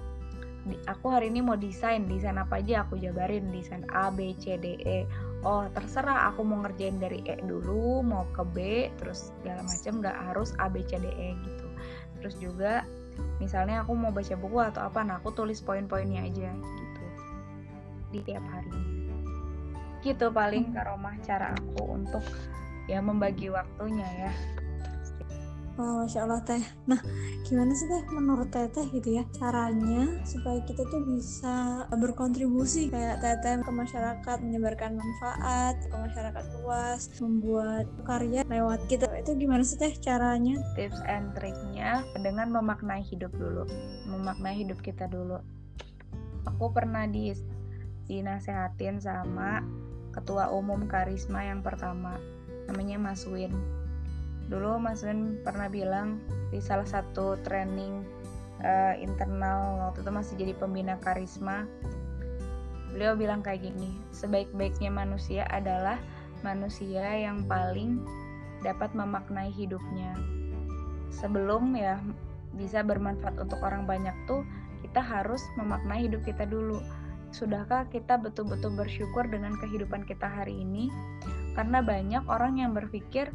aku 0.85 1.09
hari 1.09 1.33
ini 1.33 1.41
mau 1.41 1.57
desain. 1.57 2.05
Desain 2.05 2.37
apa 2.37 2.61
aja 2.61 2.85
aku 2.85 3.01
jabarin. 3.01 3.49
Desain 3.49 3.89
A 3.97 4.13
B 4.13 4.37
C 4.37 4.61
D 4.61 4.77
E. 4.85 5.09
Oh 5.45 5.65
terserah 5.73 6.33
aku 6.33 6.45
mau 6.45 6.61
ngerjain 6.65 7.01
dari 7.01 7.21
E 7.25 7.41
dulu 7.45 8.01
mau 8.01 8.29
ke 8.33 8.45
B 8.45 8.57
terus 9.01 9.33
segala 9.41 9.65
macam 9.65 9.93
nggak 10.05 10.17
harus 10.29 10.53
A 10.61 10.69
B 10.69 10.85
C 10.85 11.01
D 11.01 11.09
E 11.09 11.33
gitu. 11.49 11.69
Terus 12.21 12.35
juga 12.41 12.85
misalnya 13.39 13.85
aku 13.85 13.93
mau 13.93 14.15
baca 14.15 14.35
buku 14.39 14.59
atau 14.63 14.83
apa 14.87 15.01
nah 15.05 15.21
aku 15.21 15.35
tulis 15.35 15.61
poin-poinnya 15.61 16.25
aja 16.25 16.51
gitu. 16.55 17.05
Di 18.15 18.21
tiap 18.25 18.45
hari. 18.49 18.73
Gitu 20.05 20.27
paling 20.33 20.73
karomah 20.73 21.17
cara 21.25 21.53
aku 21.57 21.97
untuk 21.97 22.25
ya 22.85 23.01
membagi 23.01 23.49
waktunya 23.49 24.05
ya 24.29 24.33
Oh, 25.75 26.07
Masya 26.07 26.23
Allah 26.23 26.39
teh. 26.47 26.63
Nah, 26.87 27.03
gimana 27.43 27.75
sih 27.75 27.91
teh 27.91 28.07
menurut 28.15 28.47
teteh 28.55 28.87
gitu 28.95 29.19
ya 29.19 29.27
caranya 29.35 30.23
supaya 30.23 30.63
kita 30.63 30.87
tuh 30.87 31.03
bisa 31.03 31.83
berkontribusi 31.91 32.95
kayak 32.95 33.19
teteh 33.19 33.59
ke 33.59 33.73
masyarakat 33.75 34.37
menyebarkan 34.39 34.95
manfaat 34.95 35.75
ke 35.83 35.97
masyarakat 35.99 36.45
luas, 36.63 37.11
membuat 37.19 37.91
karya 38.07 38.47
lewat 38.47 38.87
kita. 38.87 39.11
Itu 39.19 39.35
gimana 39.35 39.67
sih 39.67 39.75
teh 39.75 39.91
caranya? 39.99 40.63
Tips 40.79 41.03
and 41.11 41.35
triknya 41.35 42.07
dengan 42.23 42.55
memaknai 42.55 43.03
hidup 43.03 43.35
dulu, 43.35 43.67
memaknai 44.07 44.55
hidup 44.55 44.79
kita 44.79 45.11
dulu. 45.11 45.43
Aku 46.55 46.71
pernah 46.71 47.03
di 47.11 47.35
dinasehatin 48.07 49.03
sama 49.03 49.59
ketua 50.15 50.55
umum 50.55 50.87
karisma 50.87 51.43
yang 51.43 51.67
pertama, 51.67 52.15
namanya 52.71 53.11
Mas 53.11 53.27
Win 53.27 53.74
dulu 54.49 54.77
Mas 54.77 55.01
Win 55.05 55.41
pernah 55.41 55.69
bilang 55.73 56.21
di 56.53 56.61
salah 56.61 56.87
satu 56.87 57.41
training 57.43 58.05
uh, 58.61 58.95
internal 59.01 59.89
waktu 59.89 60.05
itu 60.05 60.11
masih 60.13 60.35
jadi 60.37 60.53
pembina 60.57 61.01
karisma 61.01 61.65
beliau 62.93 63.19
bilang 63.19 63.43
kayak 63.43 63.67
gini 63.67 63.91
sebaik-baiknya 64.15 64.93
manusia 64.93 65.43
adalah 65.51 65.99
manusia 66.45 67.03
yang 67.17 67.43
paling 67.49 68.05
dapat 68.61 68.93
memaknai 68.93 69.49
hidupnya. 69.49 70.13
Sebelum 71.09 71.73
ya 71.75 71.99
bisa 72.55 72.85
bermanfaat 72.85 73.41
untuk 73.41 73.59
orang 73.65 73.89
banyak 73.89 74.15
tuh 74.29 74.45
kita 74.85 75.01
harus 75.01 75.41
memaknai 75.57 76.05
hidup 76.07 76.23
kita 76.23 76.45
dulu. 76.45 76.79
Sudahkah 77.35 77.89
kita 77.91 78.21
betul-betul 78.21 78.77
bersyukur 78.79 79.27
dengan 79.27 79.57
kehidupan 79.59 80.07
kita 80.07 80.29
hari 80.29 80.63
ini? 80.63 80.93
Karena 81.57 81.83
banyak 81.83 82.29
orang 82.31 82.63
yang 82.63 82.77
berpikir 82.77 83.33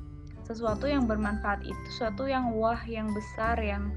sesuatu 0.49 0.89
yang 0.89 1.05
bermanfaat 1.05 1.61
itu 1.61 1.77
sesuatu 1.93 2.25
yang 2.25 2.49
wah 2.57 2.81
yang 2.89 3.13
besar 3.13 3.53
yang 3.61 3.93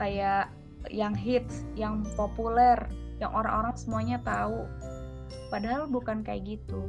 kayak 0.00 0.48
yang 0.88 1.12
hits 1.12 1.68
yang 1.76 2.00
populer 2.16 2.80
yang 3.20 3.32
orang-orang 3.32 3.76
semuanya 3.76 4.16
tahu. 4.24 4.64
Padahal 5.52 5.84
bukan 5.88 6.24
kayak 6.24 6.56
gitu. 6.56 6.80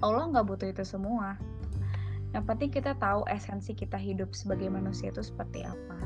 Allah 0.00 0.32
nggak 0.32 0.46
butuh 0.48 0.68
itu 0.72 0.84
semua. 0.84 1.36
Yang 2.32 2.44
penting 2.44 2.70
kita 2.72 2.92
tahu 2.96 3.24
esensi 3.28 3.72
kita 3.72 3.96
hidup 3.96 4.36
sebagai 4.36 4.68
manusia 4.68 5.12
itu 5.12 5.24
seperti 5.24 5.64
apa. 5.64 5.96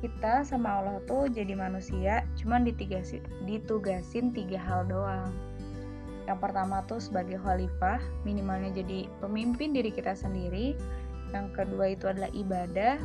Kita 0.00 0.44
sama 0.48 0.80
Allah 0.80 1.00
tuh 1.04 1.28
jadi 1.28 1.52
manusia 1.56 2.24
cuman 2.40 2.64
ditugasin, 2.64 3.24
ditugasin 3.44 4.32
tiga 4.32 4.56
hal 4.56 4.88
doang 4.88 5.28
yang 6.30 6.38
pertama 6.38 6.86
tuh 6.86 7.02
sebagai 7.02 7.42
khalifah 7.42 7.98
minimalnya 8.22 8.70
jadi 8.70 9.10
pemimpin 9.18 9.74
diri 9.74 9.90
kita 9.90 10.14
sendiri. 10.14 10.78
Yang 11.34 11.46
kedua 11.58 11.98
itu 11.98 12.06
adalah 12.06 12.30
ibadah. 12.30 13.02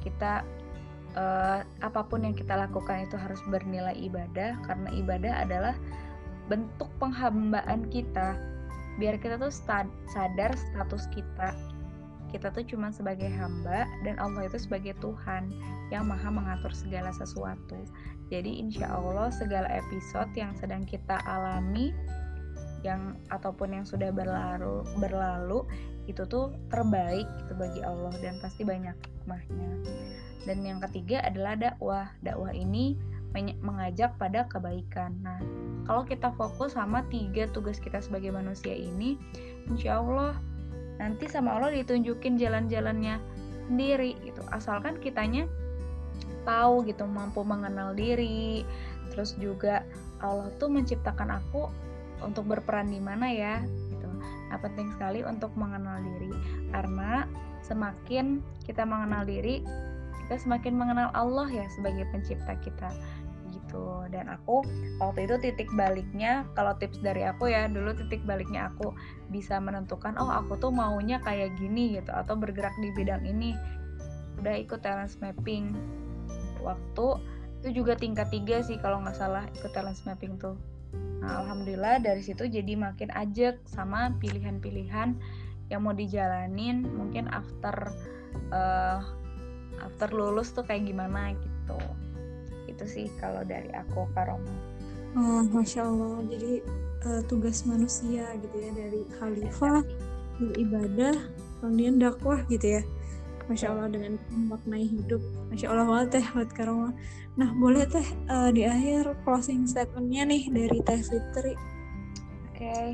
Kita 0.00 0.40
uh, 1.12 1.60
apa 1.84 2.00
pun 2.08 2.24
yang 2.24 2.32
kita 2.32 2.56
lakukan 2.56 3.04
itu 3.04 3.20
harus 3.20 3.36
bernilai 3.52 3.92
ibadah 4.00 4.56
karena 4.64 4.88
ibadah 4.96 5.44
adalah 5.44 5.76
bentuk 6.48 6.88
penghambaan 6.96 7.84
kita. 7.92 8.40
Biar 8.96 9.20
kita 9.20 9.36
tuh 9.36 9.52
sadar 10.08 10.56
status 10.56 11.04
kita. 11.12 11.52
Kita 12.32 12.48
tuh 12.48 12.64
cuma 12.64 12.88
sebagai 12.90 13.28
hamba 13.28 13.84
dan 14.08 14.16
Allah 14.18 14.48
itu 14.48 14.56
sebagai 14.56 14.96
Tuhan 15.04 15.52
yang 15.92 16.08
maha 16.08 16.32
mengatur 16.32 16.72
segala 16.72 17.12
sesuatu. 17.12 17.76
Jadi 18.32 18.56
insya 18.58 18.88
Allah 18.88 19.28
segala 19.30 19.68
episode 19.68 20.32
yang 20.32 20.56
sedang 20.56 20.82
kita 20.88 21.20
alami 21.28 21.92
yang 22.84 23.16
ataupun 23.32 23.80
yang 23.80 23.84
sudah 23.88 24.12
berlalu 24.12 24.84
berlalu 25.00 25.64
itu 26.04 26.20
tuh 26.28 26.52
terbaik 26.68 27.24
itu 27.24 27.52
bagi 27.56 27.80
Allah 27.80 28.12
dan 28.20 28.36
pasti 28.44 28.62
banyak 28.62 28.92
hikmahnya. 28.92 29.70
Dan 30.44 30.60
yang 30.60 30.78
ketiga 30.84 31.24
adalah 31.24 31.56
dakwah. 31.56 32.12
Dakwah 32.20 32.52
ini 32.52 32.94
mengajak 33.64 34.14
pada 34.20 34.44
kebaikan. 34.46 35.16
Nah 35.24 35.40
kalau 35.88 36.04
kita 36.04 36.30
fokus 36.36 36.76
sama 36.76 37.02
tiga 37.08 37.48
tugas 37.50 37.80
kita 37.80 37.98
sebagai 38.04 38.30
manusia 38.30 38.76
ini 38.76 39.16
insya 39.66 39.98
Allah 39.98 40.36
nanti 41.00 41.26
sama 41.26 41.56
Allah 41.56 41.72
ditunjukin 41.72 42.36
jalan-jalannya 42.36 43.18
sendiri 43.66 44.20
gitu. 44.22 44.44
Asalkan 44.52 45.00
kitanya 45.00 45.48
tahu 46.44 46.84
gitu 46.84 47.08
mampu 47.08 47.40
mengenal 47.42 47.96
diri 47.96 48.62
terus 49.10 49.32
juga 49.40 49.82
Allah 50.20 50.52
tuh 50.60 50.68
menciptakan 50.68 51.40
aku 51.40 51.72
untuk 52.24 52.48
berperan 52.48 52.88
di 52.88 52.98
mana 52.98 53.28
ya 53.30 53.60
gitu. 53.92 54.08
Nah 54.50 54.58
penting 54.58 54.90
sekali 54.96 55.20
untuk 55.22 55.52
mengenal 55.54 56.00
diri 56.00 56.32
karena 56.72 57.28
semakin 57.64 58.44
kita 58.64 58.84
mengenal 58.84 59.24
diri 59.24 59.64
kita 60.24 60.40
semakin 60.40 60.72
mengenal 60.80 61.12
Allah 61.12 61.48
ya 61.52 61.68
sebagai 61.76 62.08
pencipta 62.08 62.56
kita 62.64 62.88
gitu. 63.52 64.08
Dan 64.08 64.32
aku 64.32 64.64
waktu 64.98 65.28
itu 65.28 65.36
titik 65.40 65.68
baliknya 65.76 66.48
kalau 66.56 66.72
tips 66.80 67.00
dari 67.04 67.28
aku 67.28 67.52
ya 67.52 67.68
dulu 67.68 67.92
titik 67.92 68.24
baliknya 68.24 68.72
aku 68.72 68.96
bisa 69.28 69.60
menentukan 69.60 70.16
oh 70.16 70.32
aku 70.32 70.56
tuh 70.56 70.72
maunya 70.72 71.20
kayak 71.20 71.52
gini 71.60 72.00
gitu 72.00 72.10
atau 72.10 72.34
bergerak 72.34 72.72
di 72.80 72.88
bidang 72.96 73.22
ini. 73.28 73.52
Udah 74.40 74.56
ikut 74.56 74.80
talent 74.80 75.12
mapping. 75.20 75.76
Waktu 76.64 77.06
itu 77.64 77.80
juga 77.84 77.96
tingkat 77.96 78.28
tiga 78.28 78.60
sih 78.60 78.76
kalau 78.80 79.00
nggak 79.00 79.16
salah 79.16 79.44
ikut 79.56 79.72
talent 79.72 79.96
mapping 80.04 80.36
tuh 80.36 80.56
nah 81.24 81.40
alhamdulillah 81.40 82.04
dari 82.04 82.20
situ 82.20 82.44
jadi 82.44 82.76
makin 82.76 83.08
ajak 83.14 83.64
sama 83.64 84.12
pilihan-pilihan 84.20 85.16
yang 85.72 85.80
mau 85.80 85.96
dijalanin 85.96 86.84
mungkin 86.84 87.26
after 87.32 87.88
uh, 88.52 89.00
after 89.80 90.12
lulus 90.12 90.52
tuh 90.52 90.62
kayak 90.62 90.84
gimana 90.84 91.32
gitu. 91.32 91.80
Itu 92.68 92.84
sih 92.84 93.08
kalau 93.16 93.40
dari 93.48 93.72
aku 93.72 94.04
Karoma 94.12 94.74
oh 95.14 95.42
masya 95.48 95.86
Allah. 95.88 96.20
Jadi 96.28 96.52
uh, 97.06 97.22
tugas 97.30 97.64
manusia 97.64 98.26
gitu 98.42 98.56
ya 98.58 98.70
dari 98.74 99.02
khalifah 99.16 99.80
beribadah 100.38 101.14
kemudian 101.62 102.02
dakwah 102.02 102.42
gitu 102.50 102.80
ya 102.80 102.82
Masya 103.44 103.76
Allah 103.76 103.88
dengan 103.92 104.16
memaknai 104.32 104.86
hidup 104.88 105.20
Masya 105.52 105.66
Allah 105.68 105.84
banget 105.84 106.08
teh 106.16 106.26
buat 106.32 106.50
Karoma 106.56 106.90
Nah 107.36 107.50
boleh 107.52 107.84
teh 107.84 108.06
uh, 108.32 108.48
di 108.48 108.64
akhir 108.64 109.20
closing 109.26 109.68
statementnya 109.68 110.24
nih 110.24 110.48
dari 110.48 110.78
Teh 110.80 111.00
Fitri 111.04 111.54
Oke 112.50 112.56
okay. 112.56 112.88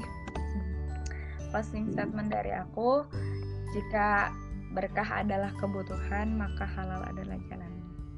Closing 1.55 1.95
statement 1.95 2.35
dari 2.35 2.51
aku 2.51 3.07
Jika 3.71 4.35
berkah 4.75 5.23
adalah 5.23 5.55
kebutuhan 5.59 6.35
maka 6.35 6.67
halal 6.67 7.03
adalah 7.07 7.39
jalan 7.47 7.71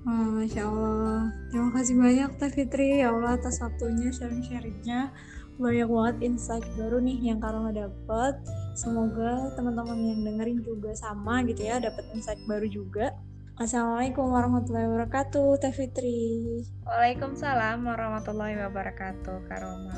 Wah, 0.03 0.35
Masya 0.35 0.67
Allah. 0.67 1.31
Terima 1.47 1.71
kasih 1.79 1.95
banyak 1.95 2.31
Teh 2.35 2.51
Fitri 2.51 3.07
ya 3.07 3.15
Allah 3.15 3.39
atas 3.39 3.63
waktunya 3.63 4.11
sharing-sharingnya. 4.11 5.15
Banyak 5.61 5.89
banget 5.89 6.17
insight 6.25 6.65
baru 6.81 7.01
nih 7.05 7.19
yang 7.33 7.39
Karama 7.41 7.73
dapat. 7.75 8.41
Semoga 8.73 9.53
teman-teman 9.53 10.01
yang 10.01 10.21
dengerin 10.25 10.65
juga 10.65 10.97
sama 10.97 11.45
gitu 11.45 11.61
ya, 11.69 11.77
dapat 11.77 12.09
insight 12.17 12.41
baru 12.49 12.65
juga. 12.65 13.13
Assalamualaikum 13.61 14.33
warahmatullahi 14.33 14.89
wabarakatuh, 14.89 15.61
Teh 15.61 15.77
Fitri. 15.77 16.65
Waalaikumsalam 16.89 17.85
warahmatullahi 17.85 18.57
wabarakatuh, 18.65 19.45
Karoma. 19.45 19.93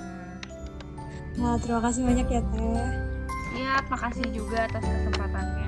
Nah, 1.38 1.54
terima 1.62 1.80
kasih 1.86 2.02
banyak 2.02 2.26
ya 2.26 2.42
Teh. 2.50 2.86
Iya, 3.54 3.74
terima 3.86 3.98
kasih 4.10 4.26
juga 4.34 4.66
atas 4.66 4.82
kesempatannya. 4.82 5.63